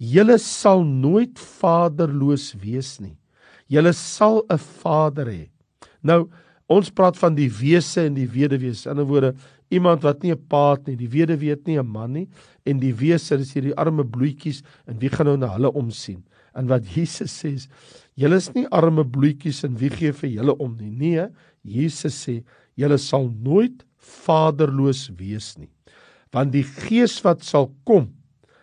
Julle 0.00 0.38
sal 0.40 0.80
nooit 0.88 1.36
vaderloos 1.60 2.54
wees 2.62 2.94
nie. 3.04 3.18
Julle 3.68 3.92
sal 3.92 4.42
'n 4.48 4.56
vader 4.56 5.26
hê. 5.26 5.50
Nou, 6.02 6.30
ons 6.68 6.90
praat 6.90 7.16
van 7.18 7.34
die 7.34 7.48
wese 7.48 8.06
en 8.06 8.14
die 8.14 8.26
weduwees. 8.26 8.86
In 8.86 8.98
'n 8.98 9.06
woorde, 9.06 9.34
iemand 9.70 10.02
wat 10.02 10.22
nie 10.22 10.32
'n 10.32 10.46
pa 10.48 10.72
het 10.74 10.86
nie, 10.86 10.96
die 10.96 11.08
weduwee 11.08 11.50
het 11.50 11.66
nie 11.66 11.78
'n 11.78 11.86
man 11.86 12.12
nie 12.12 12.28
en 12.66 12.80
die 12.80 12.92
wese 12.92 13.38
is 13.38 13.54
hierdie 13.54 13.76
arme 13.76 14.04
bloetjies 14.04 14.62
en 14.86 14.98
wie 14.98 15.08
gaan 15.08 15.26
nou 15.26 15.36
na 15.36 15.54
hulle 15.54 15.72
omsien? 15.72 16.24
En 16.54 16.66
wat 16.66 16.86
Jesus 16.94 17.32
sê 17.42 17.54
is, 17.54 17.68
julle 18.14 18.36
is 18.36 18.52
nie 18.54 18.66
arme 18.70 19.04
bloetjies 19.04 19.64
en 19.64 19.76
wie 19.76 19.90
gee 19.90 20.12
vir 20.12 20.30
julle 20.30 20.56
om 20.58 20.76
nie? 20.76 20.90
Nee, 20.90 21.28
Jesus 21.62 22.26
sê, 22.26 22.42
julle 22.76 22.98
sal 22.98 23.28
nooit 23.28 23.84
vaderloos 23.96 25.10
wees 25.18 25.56
nie. 25.58 25.70
Want 26.32 26.52
die 26.52 26.64
Gees 26.64 27.18
wat 27.24 27.42
sal 27.44 27.70
kom, 27.84 28.10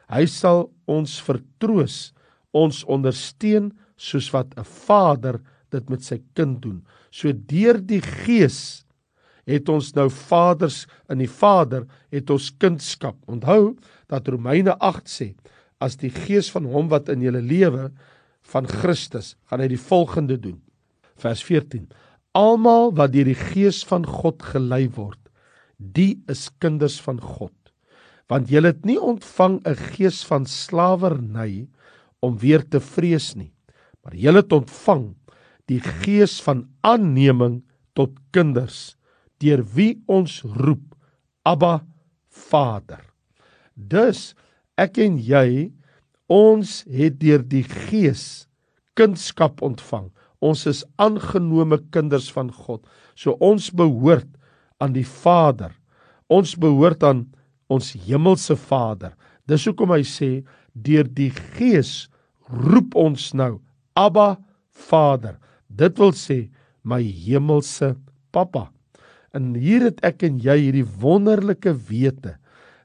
hy 0.10 0.26
sal 0.26 0.70
ons 0.88 1.20
vertroos, 1.22 2.14
ons 2.56 2.84
ondersteun 2.88 3.72
soos 3.98 4.32
wat 4.34 4.54
'n 4.58 4.64
vader 4.64 5.42
dit 5.72 5.90
met 5.90 6.04
sy 6.04 6.22
kind 6.34 6.62
doen. 6.62 6.86
So 7.12 7.32
deur 7.32 7.80
die 7.82 8.02
Gees 8.02 8.86
het 9.48 9.70
ons 9.72 9.94
nou 9.96 10.10
vaders 10.12 10.86
in 11.12 11.22
die 11.24 11.32
Vader 11.32 11.86
het 12.14 12.30
ons 12.34 12.50
kindskap. 12.60 13.18
Onthou 13.32 13.78
dat 14.12 14.28
Romeine 14.28 14.76
8 14.84 15.08
sê 15.08 15.30
as 15.80 15.98
die 16.02 16.12
Gees 16.12 16.50
van 16.52 16.66
hom 16.66 16.90
wat 16.92 17.10
in 17.14 17.24
julle 17.24 17.42
lewe 17.42 17.92
van 18.52 18.68
Christus 18.68 19.36
gaan 19.48 19.64
hy 19.64 19.70
die 19.72 19.82
volgende 19.82 20.38
doen. 20.42 20.60
Vers 21.18 21.44
14. 21.46 21.88
Almal 22.38 22.92
wat 22.98 23.14
deur 23.16 23.30
die 23.30 23.38
Gees 23.38 23.84
van 23.88 24.06
God 24.06 24.44
gelei 24.44 24.88
word, 24.94 25.22
die 25.78 26.18
is 26.30 26.50
kinders 26.62 26.98
van 27.02 27.22
God 27.22 27.54
want 28.28 28.52
julle 28.52 28.74
het 28.74 28.86
nie 28.86 29.00
ontvang 29.00 29.62
'n 29.64 29.76
gees 29.96 30.24
van 30.26 30.46
slawerny 30.46 31.68
om 32.20 32.38
weer 32.38 32.64
te 32.68 32.80
vrees 32.80 33.36
nie 33.36 33.54
maar 34.04 34.16
julle 34.16 34.42
het 34.42 34.52
ontvang 34.52 35.16
die 35.68 35.80
gees 35.80 36.42
van 36.42 36.68
aanneming 36.82 37.64
tot 37.94 38.12
kinders 38.32 38.97
deur 39.44 39.64
wie 39.76 39.96
ons 40.08 40.42
roep 40.44 40.84
Abba 41.48 41.80
Vader 42.28 43.02
dus 43.76 44.34
ek 44.78 45.00
en 45.04 45.18
jy 45.22 45.72
ons 46.32 46.82
het 46.92 47.18
deur 47.22 47.44
die 47.46 47.66
gees 47.66 48.48
kindskap 48.98 49.64
ontvang 49.66 50.10
ons 50.44 50.68
is 50.70 50.84
aangenome 51.02 51.80
kinders 51.94 52.30
van 52.34 52.52
God 52.54 52.86
so 53.16 53.38
ons 53.42 53.72
behoort 53.74 54.30
aan 54.84 54.94
die 54.94 55.08
Vader 55.08 55.74
ons 56.28 56.54
behoort 56.60 57.04
aan 57.08 57.26
ons 57.72 57.92
hemelse 58.08 58.56
Vader. 58.68 59.14
Dis 59.48 59.66
hoekom 59.68 59.94
hy 59.96 60.04
sê 60.08 60.32
deur 60.74 61.08
die 61.08 61.32
Gees 61.58 62.08
roep 62.48 62.96
ons 63.00 63.32
nou 63.36 63.58
Abba 63.98 64.38
Vader. 64.88 65.38
Dit 65.68 66.00
wil 66.00 66.14
sê 66.16 66.48
my 66.88 67.02
hemelse 67.04 67.96
Pappa. 68.32 68.68
En 69.38 69.54
hier 69.56 69.86
het 69.92 70.02
ek 70.08 70.26
en 70.26 70.40
jy 70.42 70.58
hierdie 70.66 70.88
wonderlike 71.02 71.76
wete 71.90 72.38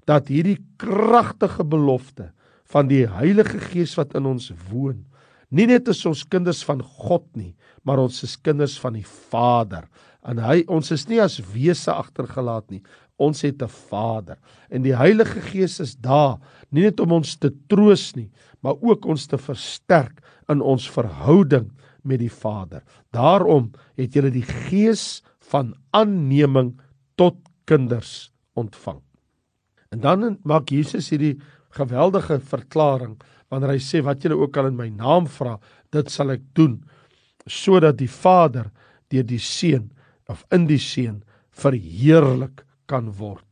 dat 0.08 0.28
hierdie 0.28 0.58
kragtige 0.82 1.64
belofte 1.64 2.32
van 2.72 2.90
die 2.90 3.06
Heilige 3.08 3.60
Gees 3.70 3.94
wat 3.96 4.16
in 4.18 4.26
ons 4.28 4.50
woon 4.68 5.04
Nie 5.52 5.66
net 5.68 5.90
is 5.92 6.00
ons 6.08 6.24
kinders 6.32 6.62
van 6.64 6.80
God 6.80 7.26
nie, 7.36 7.52
maar 7.84 8.00
ons 8.00 8.22
is 8.24 8.38
kinders 8.40 8.78
van 8.80 8.96
die 8.96 9.04
Vader. 9.04 9.84
En 10.24 10.40
hy 10.40 10.62
ons 10.72 10.88
is 10.94 11.04
nie 11.10 11.20
as 11.20 11.42
wese 11.52 11.92
agtergelaat 11.92 12.70
nie. 12.72 12.80
Ons 13.20 13.42
het 13.44 13.60
'n 13.62 13.68
Vader. 13.68 14.38
En 14.70 14.82
die 14.82 14.96
Heilige 14.96 15.40
Gees 15.40 15.78
is 15.80 15.94
daar 15.94 16.38
nie 16.70 16.82
net 16.82 17.00
om 17.00 17.12
ons 17.12 17.36
te 17.36 17.50
troos 17.68 18.16
nie, 18.16 18.30
maar 18.62 18.80
ook 18.80 19.04
ons 19.04 19.26
te 19.26 19.36
versterk 19.36 20.22
in 20.48 20.62
ons 20.62 20.88
verhouding 20.88 21.70
met 22.02 22.18
die 22.18 22.32
Vader. 22.32 22.82
Daarom 23.12 23.72
het 23.96 24.14
jy 24.14 24.30
die 24.30 24.48
gees 24.70 25.22
van 25.52 25.74
aanneming 25.92 26.74
tot 27.20 27.36
kinders 27.68 28.32
ontvang. 28.58 29.00
En 29.92 30.00
dan 30.00 30.38
maak 30.48 30.72
Jesus 30.72 31.10
hierdie 31.12 31.36
geweldige 31.76 32.40
verklaring 32.40 33.18
wanneer 33.52 33.74
hy 33.74 33.82
sê 33.84 34.00
wat 34.04 34.24
julle 34.24 34.38
ook 34.40 34.56
al 34.56 34.70
in 34.70 34.78
my 34.78 34.88
naam 34.88 35.28
vra, 35.28 35.58
dit 35.92 36.08
sal 36.10 36.32
ek 36.32 36.44
doen 36.56 36.80
sodat 37.46 37.98
die 37.98 38.10
Vader 38.10 38.70
deur 39.12 39.26
die 39.26 39.40
Seun 39.42 39.90
of 40.30 40.44
in 40.54 40.68
die 40.70 40.80
Seun 40.80 41.20
verheerlik 41.52 42.62
kan 42.88 43.10
word. 43.18 43.44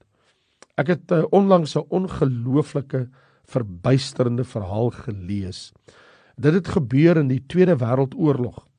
Ek 0.81 0.95
het 0.95 1.13
uh, 1.13 1.25
onlangs 1.37 1.77
'n 1.77 1.85
ongelooflike 1.91 3.09
verbuisterende 3.51 4.45
verhaal 4.45 4.91
gelees. 4.91 5.73
Dit 6.37 6.55
het 6.55 6.69
gebeur 6.69 7.19
in 7.21 7.29
die 7.29 7.43
Tweede 7.47 7.77
Wêreldoorlog. 7.77 8.70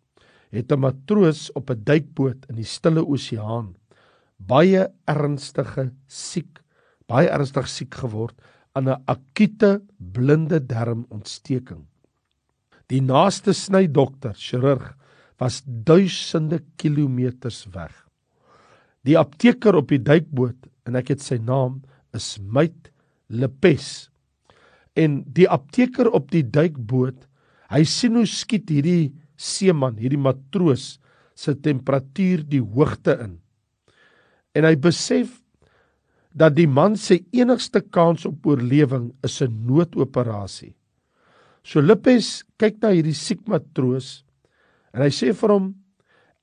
Het 0.52 0.72
'n 0.72 0.80
matroos 0.80 1.52
op 1.56 1.70
'n 1.72 1.84
duikboot 1.84 2.46
in 2.50 2.56
die 2.56 2.68
Stille 2.68 3.06
Oseaan 3.06 3.76
baie 4.48 4.88
ernstige 5.10 5.92
siek, 6.10 6.60
baie 7.10 7.30
ernstig 7.30 7.70
siek 7.70 7.94
geword 8.02 8.38
aan 8.76 8.90
'n 8.90 9.04
akute 9.08 9.82
blinde 9.98 10.60
darmontsteking. 10.60 11.86
Die 12.88 13.02
naaste 13.02 13.54
snydokter, 13.54 14.34
chirurg, 14.36 14.96
was 15.40 15.62
duisende 15.66 16.60
kilometers 16.78 17.66
weg. 17.74 18.08
Die 19.04 19.18
apteker 19.18 19.76
op 19.76 19.88
die 19.88 20.02
duikboot, 20.02 20.68
en 20.86 20.96
ek 20.96 21.08
het 21.08 21.22
sy 21.22 21.38
naam, 21.38 21.82
is 22.14 22.38
Myt 22.40 22.92
Lepes. 23.30 24.10
En 24.96 25.24
die 25.26 25.50
apteker 25.50 26.12
op 26.12 26.32
die 26.32 26.44
duikboot, 26.44 27.28
hy 27.70 27.84
sien 27.84 28.16
hoe 28.16 28.26
skiet 28.26 28.70
hierdie 28.70 29.14
seeman, 29.42 29.98
hierdie 29.98 30.22
matroos 30.22 31.00
se 31.38 31.56
temperatuur 31.58 32.44
die 32.48 32.62
hoogte 32.62 33.18
in. 33.26 33.40
En 34.56 34.68
hy 34.68 34.76
besef 34.80 35.40
dat 36.38 36.56
die 36.56 36.68
man 36.70 36.96
se 37.00 37.20
enigste 37.36 37.82
kans 37.82 38.26
op 38.30 38.46
oorlewing 38.48 39.12
is 39.24 39.42
'n 39.42 39.66
noodoperasie. 39.68 40.76
So 41.64 41.82
Lippes 41.82 42.44
kyk 42.58 42.82
na 42.82 42.90
hierdie 42.90 43.16
siek 43.18 43.48
matroos 43.48 44.24
en 44.94 45.02
hy 45.02 45.10
sê 45.10 45.34
vir 45.34 45.50
hom: 45.50 45.76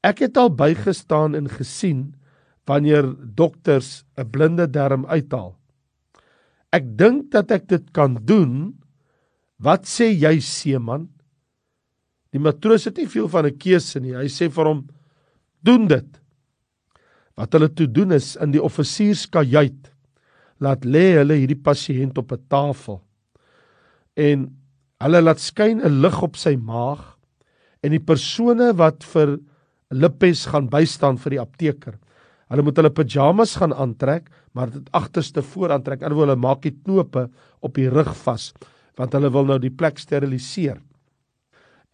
"Ek 0.02 0.20
het 0.20 0.36
al 0.36 0.50
bygestaan 0.50 1.34
en 1.34 1.48
gesien 1.48 2.14
wanneer 2.66 3.14
dokters 3.34 4.04
'n 4.16 4.30
blinde 4.30 4.66
darm 4.66 5.06
uithaal. 5.06 5.56
Ek 6.72 6.96
dink 6.96 7.30
dat 7.30 7.50
ek 7.50 7.66
dit 7.68 7.92
kan 7.92 8.14
doen. 8.14 8.74
Wat 9.58 9.84
sê 9.86 10.12
jy, 10.12 10.40
seeman?" 10.40 11.08
Die 12.34 12.42
matroos 12.42 12.84
het 12.88 12.98
nie 13.00 13.08
veel 13.08 13.28
van 13.28 13.46
'n 13.46 13.58
keuse 13.58 14.00
nie. 14.00 14.14
Hy 14.14 14.28
sê 14.28 14.50
vir 14.50 14.64
hom: 14.64 14.86
"Doen 15.62 15.88
dit." 15.88 16.20
Wat 17.36 17.52
hulle 17.52 17.68
toe 17.68 17.86
doen 17.86 18.12
is 18.12 18.36
in 18.36 18.50
die 18.50 18.62
offisierskajuit 18.62 19.92
laat 20.60 20.84
lê 20.84 21.18
hulle 21.18 21.34
hierdie 21.34 21.62
pasiënt 21.62 22.18
op 22.18 22.32
'n 22.32 22.44
tafel. 22.48 23.00
En 24.16 24.56
hulle 25.00 25.20
laat 25.22 25.40
skyn 25.40 25.80
'n 25.80 26.00
lig 26.02 26.22
op 26.22 26.36
sy 26.36 26.56
maag 26.56 27.16
en 27.82 27.90
die 27.90 28.02
persone 28.02 28.72
wat 28.76 29.04
vir 29.04 29.38
Lippes 29.90 30.46
gaan 30.46 30.68
bystaan 30.68 31.16
vir 31.16 31.30
die 31.30 31.40
apteker. 31.40 31.94
Hulle 32.50 32.62
moet 32.62 32.76
hulle 32.76 32.90
pyjamas 32.90 33.56
gaan 33.56 33.72
aantrek, 33.72 34.28
maar 34.52 34.70
dit 34.70 34.88
agterste 34.92 35.42
voor 35.42 35.72
aantrek. 35.72 36.02
Anderswoorde 36.02 36.32
hulle 36.32 36.40
maak 36.40 36.62
die 36.62 36.76
knope 36.84 37.30
op 37.60 37.74
die 37.74 37.88
rug 37.88 38.14
vas 38.24 38.52
want 38.98 39.12
hulle 39.12 39.30
wil 39.30 39.44
nou 39.46 39.58
die 39.58 39.70
plek 39.70 39.98
steriliseer. 39.98 40.80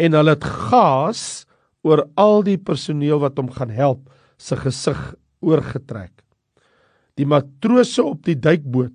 En 0.01 0.17
hulle 0.17 0.35
het 0.35 0.45
gas 0.45 1.45
oor 1.87 2.03
al 2.19 2.43
die 2.47 2.59
personeel 2.59 3.21
wat 3.23 3.39
hom 3.39 3.51
gaan 3.55 3.71
help 3.71 4.09
se 4.41 4.57
gesig 4.59 5.01
oorgetrek. 5.45 6.13
Die 7.15 7.27
matrose 7.29 8.03
op 8.03 8.25
die 8.27 8.35
duikboot, 8.35 8.95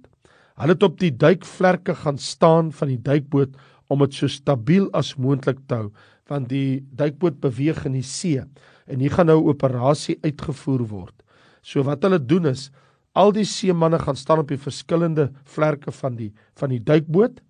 hulle 0.59 0.75
het 0.75 0.83
op 0.83 0.97
die 0.99 1.13
duikvlerke 1.15 1.95
gaan 2.01 2.17
staan 2.19 2.73
van 2.75 2.91
die 2.91 2.99
duikboot 2.99 3.53
om 3.89 4.03
dit 4.03 4.17
so 4.17 4.27
stabiel 4.27 4.89
as 4.97 5.15
moontlik 5.15 5.61
te 5.69 5.77
hou, 5.79 5.87
want 6.29 6.49
die 6.51 6.81
duikboot 6.91 7.39
beweeg 7.41 7.85
in 7.87 7.95
die 7.97 8.05
see 8.05 8.43
en 8.89 8.99
hier 8.99 9.13
gaan 9.13 9.29
nou 9.29 9.39
'n 9.39 9.49
operasie 9.53 10.17
uitgevoer 10.23 10.83
word. 10.89 11.15
So 11.61 11.83
wat 11.83 12.03
hulle 12.03 12.19
doen 12.19 12.45
is 12.45 12.71
al 13.13 13.31
die 13.31 13.45
seemanne 13.45 13.99
gaan 13.99 14.15
staan 14.15 14.39
op 14.39 14.47
die 14.47 14.57
verskillende 14.57 15.31
vlerke 15.45 15.91
van 15.91 16.15
die 16.15 16.33
van 16.55 16.69
die 16.69 16.83
duikboot 16.83 17.41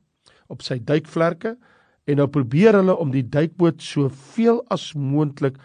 op 0.48 0.62
sy 0.62 0.80
duikvlerke 0.80 1.58
en 2.10 2.18
nou 2.18 2.28
probeer 2.32 2.80
hulle 2.80 2.96
om 2.98 3.12
die 3.14 3.26
duikboot 3.26 3.84
soveel 3.86 4.64
as 4.74 4.92
moontlik 4.98 5.60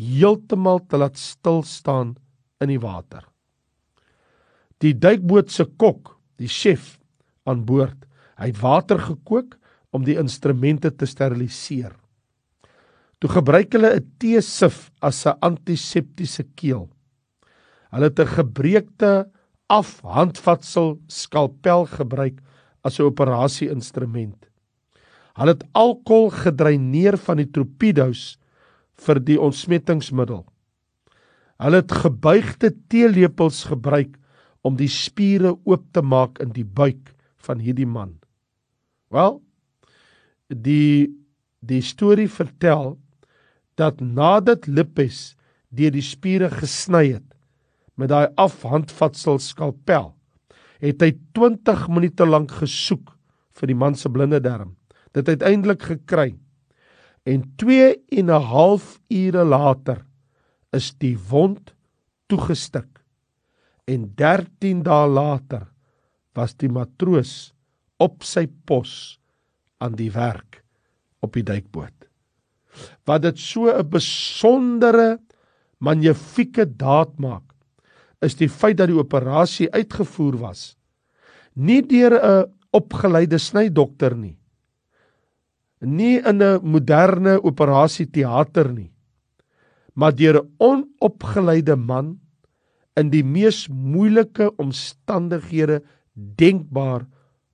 heeltemal 0.00 0.80
te 0.88 1.00
laat 1.00 1.18
stil 1.20 1.60
staan 1.66 2.14
in 2.62 2.72
die 2.72 2.80
water. 2.80 3.26
Die 4.80 4.94
duikboot 4.96 5.52
se 5.52 5.66
kok, 5.76 6.14
die 6.40 6.48
chef 6.48 6.96
aan 7.44 7.66
boord, 7.68 8.06
hy 8.40 8.48
het 8.48 8.60
water 8.62 9.00
gekook 9.10 9.58
om 9.92 10.06
die 10.06 10.16
instrumente 10.20 10.88
te 10.94 11.08
steriliseer. 11.08 11.92
Toe 13.20 13.28
gebruik 13.28 13.74
hulle 13.76 13.92
'n 13.96 14.06
teesif 14.18 14.90
as 15.02 15.26
'n 15.26 15.36
antiseptiese 15.42 16.44
keel. 16.56 16.88
Hulle 17.92 18.08
het 18.08 18.20
'n 18.20 18.36
gebreekte 18.40 19.28
afhandvatsel 19.68 20.98
skalpel 21.08 21.84
gebruik 21.86 22.40
as 22.82 22.98
'n 22.98 23.04
operasie 23.04 23.68
instrument. 23.68 24.49
Hulle 25.40 25.56
het 25.56 25.64
alkohol 25.72 26.28
gedreineer 26.36 27.16
van 27.16 27.38
die 27.40 27.48
torpedo's 27.48 28.34
vir 29.00 29.20
die 29.24 29.38
ontsmettingsmiddel. 29.40 30.42
Hulle 31.64 31.80
het 31.80 31.92
gebuigde 31.96 32.74
teelepels 32.92 33.62
gebruik 33.70 34.18
om 34.60 34.76
die 34.76 34.90
spiere 34.92 35.54
oop 35.64 35.86
te 35.96 36.02
maak 36.04 36.42
in 36.44 36.52
die 36.52 36.64
buik 36.64 37.14
van 37.40 37.62
hierdie 37.64 37.88
man. 37.88 38.18
Wel, 39.08 39.40
die 40.48 41.08
die 41.60 41.82
storie 41.84 42.28
vertel 42.28 42.94
dat 43.76 44.00
nadat 44.00 44.64
Lippes 44.68 45.34
deur 45.68 45.92
die 45.92 46.04
spiere 46.04 46.48
gesny 46.52 47.02
het 47.14 47.26
met 48.00 48.08
daai 48.12 48.32
afhandvatsel 48.40 49.36
skalpel, 49.44 50.12
het 50.80 51.04
hy 51.04 51.12
20 51.36 51.88
minute 51.92 52.24
lank 52.28 52.52
gesoek 52.62 53.12
vir 53.60 53.68
die 53.68 53.76
man 53.76 53.96
se 53.96 54.08
blinde 54.08 54.40
darm. 54.40 54.72
Dit 55.16 55.28
uiteindelik 55.28 55.82
gekry. 55.82 56.38
En 57.26 57.44
2 57.56 57.96
en 58.08 58.30
'n 58.30 58.42
half 58.42 59.00
ure 59.08 59.44
later 59.44 60.06
is 60.72 60.94
die 60.98 61.18
wond 61.18 61.74
toegestik 62.26 63.02
en 63.84 64.12
13 64.14 64.82
dae 64.82 65.08
later 65.08 65.66
was 66.34 66.54
die 66.54 66.68
matroos 66.68 67.52
op 67.98 68.22
sy 68.22 68.46
pos 68.64 69.18
aan 69.78 69.96
die 69.96 70.10
werk 70.10 70.62
op 71.20 71.34
die 71.34 71.42
duikboot. 71.42 72.06
Wat 73.04 73.22
dit 73.22 73.38
so 73.38 73.66
'n 73.66 73.90
besondere 73.90 75.18
magnifieke 75.78 76.64
daad 76.64 77.18
maak, 77.18 77.52
is 78.22 78.34
die 78.34 78.48
feit 78.48 78.76
dat 78.76 78.88
die 78.88 78.98
operasie 78.98 79.70
uitgevoer 79.72 80.36
was 80.38 80.76
nie 81.54 81.82
deur 81.82 82.14
'n 82.14 82.52
opgeleide 82.72 83.38
snydokter 83.38 84.16
nie. 84.16 84.36
Nie 85.80 86.20
in 86.20 86.42
'n 86.42 86.60
moderne 86.62 87.42
operasieteater 87.42 88.72
nie 88.72 88.90
maar 90.00 90.14
deur 90.14 90.40
'n 90.40 90.48
onopgeleide 90.58 91.76
man 91.76 92.20
in 92.96 93.10
die 93.10 93.24
mees 93.24 93.68
moeilike 93.68 94.56
omstandighede 94.56 95.82
denkbaar 96.14 97.06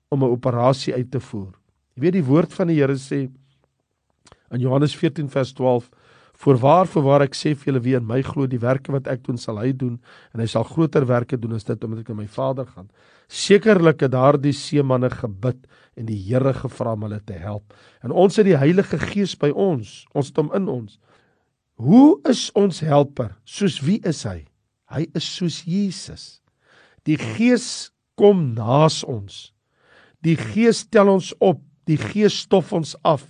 om 0.09 0.23
'n 0.23 0.31
operasie 0.31 0.93
uit 0.93 1.11
te 1.11 1.19
voer. 1.19 1.53
Jy 1.93 2.01
weet 2.01 2.13
die 2.13 2.23
woord 2.23 2.53
van 2.53 2.67
die 2.67 2.79
Here 2.79 2.95
sê 2.95 3.29
in 4.51 4.59
Johannes 4.59 4.95
14 4.95 5.29
vers 5.29 5.53
12 5.53 5.89
Voorwaar 6.37 6.85
voorwaar 6.85 7.25
ek 7.25 7.35
sê 7.37 7.55
vir 7.57 7.71
julle 7.71 7.81
wie 7.81 7.95
in 7.97 8.05
my 8.05 8.19
glo 8.25 8.45
die 8.49 8.61
werke 8.61 8.93
wat 8.93 9.07
ek 9.09 9.23
doen 9.25 9.39
sal 9.41 9.57
hy 9.57 9.71
doen 9.73 9.95
en 10.35 10.43
hy 10.43 10.45
sal 10.51 10.67
groter 10.69 11.07
werke 11.09 11.39
doen 11.41 11.55
as 11.57 11.65
dit 11.65 11.83
omdat 11.83 12.03
ek 12.03 12.11
na 12.13 12.19
my 12.19 12.27
Vader 12.29 12.67
gaan. 12.69 12.91
Sekerlik 13.27 14.05
het 14.05 14.13
daardie 14.13 14.53
seemanne 14.53 15.09
gebid 15.09 15.65
en 15.97 16.05
die 16.05 16.19
Here 16.27 16.53
gevra 16.53 16.93
om 16.93 17.07
hulle 17.07 17.19
te 17.25 17.39
help. 17.41 17.73
En 18.05 18.13
ons 18.13 18.37
het 18.37 18.45
die 18.45 18.57
Heilige 18.57 18.99
Gees 19.01 19.33
by 19.39 19.49
ons. 19.49 20.05
Ons 20.13 20.29
het 20.29 20.37
hom 20.37 20.53
in 20.55 20.69
ons. 20.69 20.99
Hoe 21.81 22.19
is 22.29 22.47
ons 22.57 22.79
helper? 22.85 23.33
Soos 23.45 23.81
wie 23.85 23.99
is 24.05 24.23
hy? 24.25 24.45
Hy 24.93 25.07
is 25.17 25.25
soos 25.25 25.63
Jesus. 25.65 26.39
Die 27.05 27.17
Gees 27.17 27.89
kom 28.17 28.53
naas 28.57 29.03
ons. 29.03 29.51
Die 30.25 30.37
Gees 30.37 30.85
tel 30.89 31.09
ons 31.11 31.33
op, 31.43 31.61
die 31.89 31.99
Gees 31.99 32.43
stof 32.45 32.73
ons 32.75 32.95
af. 33.05 33.25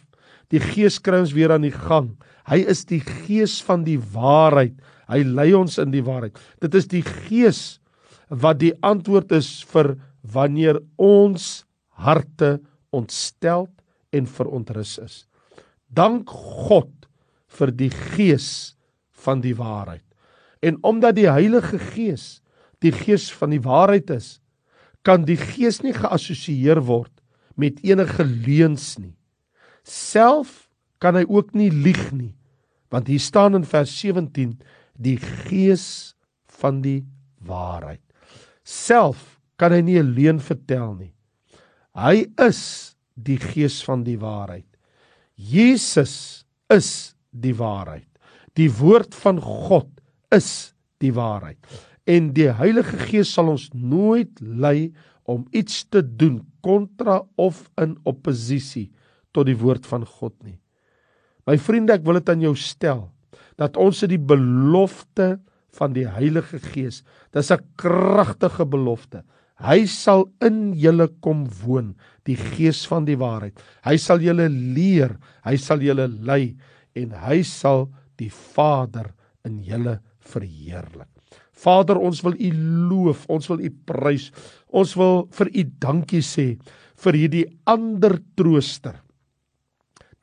Die 0.54 0.62
Gees 0.64 1.00
kry 1.04 1.20
ons 1.24 1.36
weer 1.36 1.52
aan 1.52 1.66
die 1.66 1.76
gang. 1.76 2.14
Hy 2.48 2.62
is 2.72 2.86
die 2.88 3.02
Gees 3.04 3.60
van 3.66 3.84
die 3.88 4.00
waarheid. 4.00 4.78
Hy 5.12 5.24
lei 5.28 5.52
ons 5.58 5.78
in 5.82 5.92
die 5.92 6.04
waarheid. 6.04 6.38
Dit 6.64 6.76
is 6.76 6.88
die 6.92 7.04
Gees 7.04 7.80
wat 8.30 8.60
die 8.64 8.74
antwoord 8.84 9.32
is 9.36 9.62
vir 9.72 9.96
wanneer 10.24 10.80
ons 11.00 11.66
harte 12.00 12.58
ontstel 12.96 13.68
en 14.16 14.28
verontrus 14.28 14.98
is. 15.04 15.16
Dank 15.88 16.30
God 16.30 16.92
vir 17.60 17.72
die 17.72 17.92
Gees 17.92 18.76
van 19.24 19.42
die 19.44 19.56
waarheid. 19.56 20.04
En 20.64 20.80
omdat 20.88 21.18
die 21.20 21.30
Heilige 21.30 21.80
Gees 21.80 22.40
die 22.84 22.94
Gees 22.94 23.32
van 23.34 23.56
die 23.56 23.64
waarheid 23.64 24.12
is, 24.14 24.38
kan 25.02 25.26
die 25.26 25.40
Gees 25.40 25.82
nie 25.82 25.96
geassosieer 25.96 26.84
word 26.86 27.14
met 27.58 27.80
enige 27.82 28.26
leuns 28.28 28.98
nie. 29.02 29.17
Self 29.88 30.68
kan 31.00 31.16
hy 31.16 31.24
ook 31.30 31.54
nie 31.56 31.70
lieg 31.72 32.10
nie, 32.12 32.34
want 32.92 33.08
hier 33.08 33.24
staan 33.24 33.56
in 33.56 33.64
vers 33.68 33.92
17 34.02 34.58
die 35.00 35.16
Gees 35.48 36.16
van 36.60 36.82
die 36.84 37.06
waarheid. 37.48 38.04
Self 38.68 39.38
kan 39.56 39.72
hy 39.72 39.82
nie 39.82 40.00
'n 40.00 40.14
leuen 40.14 40.40
vertel 40.40 40.96
nie. 40.96 41.14
Hy 41.96 42.28
is 42.38 42.96
die 43.16 43.38
Gees 43.38 43.80
van 43.84 44.04
die 44.04 44.18
waarheid. 44.20 44.68
Jesus 45.36 46.46
is 46.70 47.16
die 47.32 47.56
waarheid. 47.56 48.08
Die 48.58 48.70
woord 48.70 49.16
van 49.16 49.40
God 49.42 49.90
is 50.32 50.74
die 51.00 51.14
waarheid. 51.14 51.58
En 52.06 52.34
die 52.34 52.52
Heilige 52.52 52.98
Gees 52.98 53.34
sal 53.34 53.50
ons 53.50 53.70
nooit 53.74 54.40
lei 54.42 54.94
om 55.24 55.46
iets 55.52 55.86
te 55.90 56.02
doen 56.02 56.42
kontra 56.62 57.22
of 57.36 57.70
in 57.78 57.98
oppositie 58.04 58.92
tot 59.38 59.48
die 59.50 59.58
woord 59.58 59.86
van 59.86 60.06
God 60.06 60.34
nie. 60.42 60.58
My 61.48 61.56
vriende, 61.62 61.96
ek 61.96 62.06
wil 62.08 62.20
dit 62.20 62.34
aan 62.34 62.44
jou 62.44 62.56
stel 62.60 63.08
dat 63.58 63.78
ons 63.80 64.04
het 64.04 64.12
die 64.12 64.22
belofte 64.22 65.38
van 65.78 65.94
die 65.96 66.06
Heilige 66.10 66.60
Gees. 66.62 67.04
Dis 67.34 67.52
'n 67.52 67.64
kragtige 67.78 68.66
belofte. 68.66 69.24
Hy 69.58 69.86
sal 69.90 70.28
in 70.42 70.74
julle 70.78 71.08
kom 71.22 71.48
woon, 71.66 71.96
die 72.26 72.36
Gees 72.36 72.86
van 72.86 73.06
die 73.06 73.18
waarheid. 73.18 73.58
Hy 73.84 73.98
sal 73.98 74.20
julle 74.22 74.50
leer, 74.50 75.18
hy 75.44 75.56
sal 75.58 75.82
julle 75.82 76.08
lei 76.08 76.58
en 76.96 77.12
hy 77.12 77.42
sal 77.42 77.90
die 78.18 78.30
Vader 78.30 79.14
in 79.46 79.64
julle 79.64 80.00
verheerlik. 80.20 81.10
Vader, 81.58 81.98
ons 81.98 82.22
wil 82.22 82.36
U 82.38 82.52
loof, 82.90 83.26
ons 83.30 83.50
wil 83.50 83.64
U 83.66 83.70
prys. 83.70 84.32
Ons 84.70 84.96
wil 84.96 85.28
vir 85.32 85.48
U 85.48 85.64
dankie 85.82 86.22
sê 86.22 86.58
vir 87.04 87.14
hierdie 87.14 87.46
ander 87.66 88.20
trooster. 88.38 89.02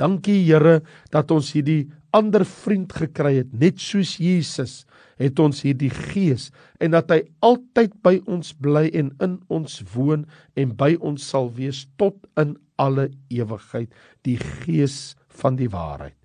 Dankie 0.01 0.41
Here 0.43 0.81
dat 1.15 1.31
ons 1.35 1.53
hierdie 1.55 1.91
ander 2.15 2.45
vriend 2.47 2.93
gekry 2.95 3.41
het, 3.41 3.51
net 3.53 3.81
soos 3.83 4.17
Jesus 4.23 4.85
het 5.19 5.39
ons 5.43 5.61
hierdie 5.63 5.93
gees 5.95 6.49
en 6.83 6.95
dat 6.95 7.11
hy 7.11 7.21
altyd 7.47 7.95
by 8.07 8.17
ons 8.31 8.53
bly 8.63 8.89
en 8.95 9.13
in 9.23 9.37
ons 9.55 9.81
woon 9.95 10.25
en 10.59 10.75
by 10.79 10.95
ons 11.03 11.23
sal 11.23 11.51
wees 11.55 11.85
tot 12.01 12.19
in 12.41 12.57
alle 12.83 13.09
ewigheid, 13.31 13.91
die 14.27 14.39
gees 14.65 15.15
van 15.39 15.59
die 15.59 15.71
waarheid. 15.71 16.17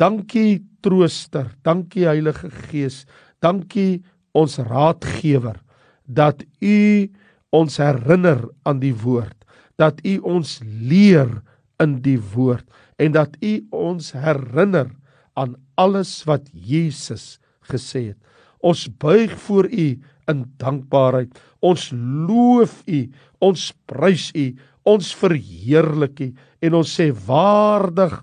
Dankie 0.00 0.62
trooster, 0.80 1.50
dankie 1.64 2.06
Heilige 2.08 2.48
Gees, 2.70 3.04
dankie 3.44 4.00
ons 4.32 4.56
raadgewer 4.64 5.60
dat 6.08 6.40
u 6.64 7.10
ons 7.52 7.76
herinner 7.82 8.46
aan 8.64 8.80
die 8.80 8.94
woord. 8.94 9.36
Dat 9.80 10.00
u 10.04 10.18
ons 10.24 10.58
leer 10.64 11.28
in 11.80 11.98
die 12.04 12.18
woord 12.34 12.66
en 13.00 13.14
dat 13.16 13.36
u 13.40 13.52
ons 13.72 14.12
herinner 14.12 14.90
aan 15.40 15.56
alles 15.80 16.20
wat 16.28 16.50
Jesus 16.52 17.38
gesê 17.72 18.10
het. 18.12 18.20
Ons 18.60 18.84
buig 19.00 19.32
voor 19.46 19.70
u 19.72 19.86
in 20.28 20.44
dankbaarheid. 20.60 21.32
Ons 21.64 21.88
loof 22.28 22.82
u. 22.86 23.00
Ons 23.40 23.70
prys 23.88 24.28
u. 24.36 24.52
Ons 24.84 25.14
verheerlik 25.16 26.20
u. 26.20 26.28
En 26.60 26.76
ons 26.82 26.92
sê 27.00 27.08
waardig 27.26 28.20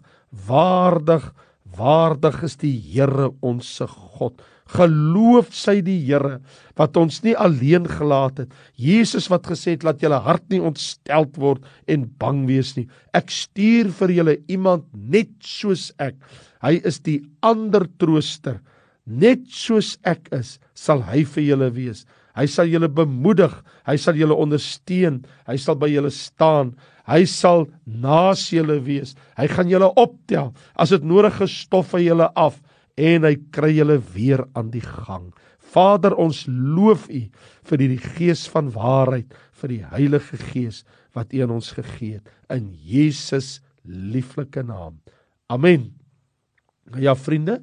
waardig 0.47 1.31
waardig 1.77 2.43
is 2.45 2.57
die 2.61 2.75
Here 2.91 3.31
ons 3.45 3.67
se 3.79 3.87
God 3.87 4.41
Geloof 4.75 5.53
sy 5.55 5.79
die 5.85 5.99
Here 6.03 6.39
wat 6.77 6.97
ons 6.99 7.21
nie 7.23 7.35
alleen 7.39 7.87
gelaat 7.89 8.43
het. 8.43 8.55
Jesus 8.75 9.29
wat 9.31 9.47
gesê 9.49 9.77
het 9.77 9.85
laat 9.87 10.03
julle 10.03 10.19
hart 10.23 10.45
nie 10.51 10.59
ontsteld 10.61 11.37
word 11.39 11.63
en 11.87 12.05
bang 12.19 12.43
wees 12.49 12.75
nie. 12.77 12.87
Ek 13.15 13.31
stuur 13.33 13.93
vir 14.01 14.13
julle 14.19 14.37
iemand 14.51 14.85
net 14.93 15.31
soos 15.41 15.89
ek. 16.03 16.17
Hy 16.61 16.77
is 16.85 16.99
die 17.05 17.21
ander 17.45 17.87
trooster. 18.01 18.59
Net 19.07 19.47
soos 19.53 19.95
ek 20.03 20.27
is, 20.35 20.57
sal 20.75 21.05
hy 21.07 21.23
vir 21.23 21.45
julle 21.53 21.71
wees. 21.75 22.03
Hy 22.37 22.45
sal 22.51 22.69
julle 22.69 22.89
bemoedig, 22.91 23.53
hy 23.87 23.95
sal 23.97 24.17
julle 24.19 24.35
ondersteun, 24.37 25.23
hy 25.47 25.55
sal 25.57 25.77
by 25.79 25.89
julle 25.89 26.11
staan. 26.13 26.75
Hy 27.07 27.23
sal 27.31 27.65
naas 27.87 28.43
julle 28.51 28.81
wees. 28.83 29.15
Hy 29.39 29.47
gaan 29.49 29.71
julle 29.71 29.87
optel. 29.97 30.51
As 30.75 30.91
dit 30.91 31.05
nodig 31.07 31.39
is, 31.45 31.55
stof 31.63 31.95
hy 31.95 32.03
julle 32.09 32.27
af 32.35 32.59
en 32.97 33.27
hy 33.27 33.35
kry 33.53 33.75
julle 33.77 33.99
weer 34.13 34.43
aan 34.57 34.71
die 34.73 34.83
gang. 34.83 35.29
Vader, 35.73 36.15
ons 36.17 36.45
loof 36.47 37.07
U 37.11 37.21
vir 37.69 37.81
die 37.81 37.99
Gees 38.01 38.45
van 38.49 38.71
waarheid, 38.73 39.33
vir 39.61 39.73
die 39.73 39.83
Heilige 39.91 40.39
Gees 40.49 40.83
wat 41.17 41.33
U 41.33 41.43
aan 41.43 41.57
ons 41.57 41.73
gegee 41.75 42.19
het 42.19 42.53
in 42.53 42.71
Jesus 42.71 43.59
lieflike 43.87 44.63
naam. 44.65 44.99
Amen. 45.51 45.91
Ja, 46.99 47.15
vriende, 47.19 47.61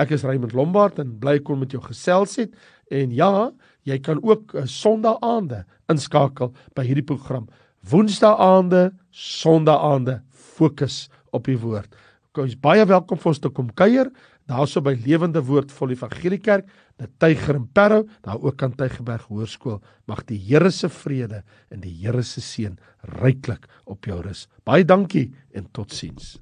ek 0.00 0.14
is 0.16 0.24
Raymond 0.24 0.54
Lombard 0.56 0.98
en 1.02 1.18
bly 1.20 1.38
kon 1.44 1.60
met 1.60 1.74
jou 1.74 1.82
gesels 1.84 2.38
het 2.40 2.54
en 2.92 3.12
ja, 3.14 3.50
jy 3.88 3.98
kan 4.04 4.20
ook 4.24 4.54
eh, 4.56 4.66
Sondagaande 4.68 5.62
inskakel 5.92 6.52
by 6.76 6.84
hierdie 6.86 7.06
program. 7.06 7.48
Woensdaagaande, 7.88 8.92
Sondagaande, 9.10 10.20
fokus 10.30 11.06
op 11.32 11.48
die 11.48 11.58
woord. 11.60 11.90
Jy 12.36 12.46
is 12.48 12.56
baie 12.56 12.84
welkom 12.88 13.20
vir 13.20 13.32
ons 13.32 13.42
te 13.44 13.50
kom 13.52 13.68
kuier 13.76 14.08
daarso 14.52 14.82
by 14.84 14.94
Lewende 15.06 15.42
Woord 15.46 15.72
vol 15.72 15.94
Evangelie 15.94 16.40
Kerk, 16.42 16.68
die 17.00 17.08
Tyger 17.22 17.58
en 17.58 17.66
Parow, 17.74 18.06
daar 18.24 18.40
ook 18.40 18.58
kan 18.60 18.74
Tygerberg 18.76 19.26
Hoërskool. 19.30 19.80
Mag 20.10 20.24
die 20.28 20.38
Here 20.38 20.70
se 20.70 20.90
vrede 20.92 21.42
en 21.72 21.82
die 21.84 21.94
Here 22.02 22.22
se 22.26 22.44
seën 22.44 22.78
ryklik 23.18 23.68
op 23.84 24.08
jou 24.08 24.20
rus. 24.22 24.46
Baie 24.68 24.84
dankie 24.84 25.30
en 25.56 25.70
totsiens. 25.72 26.36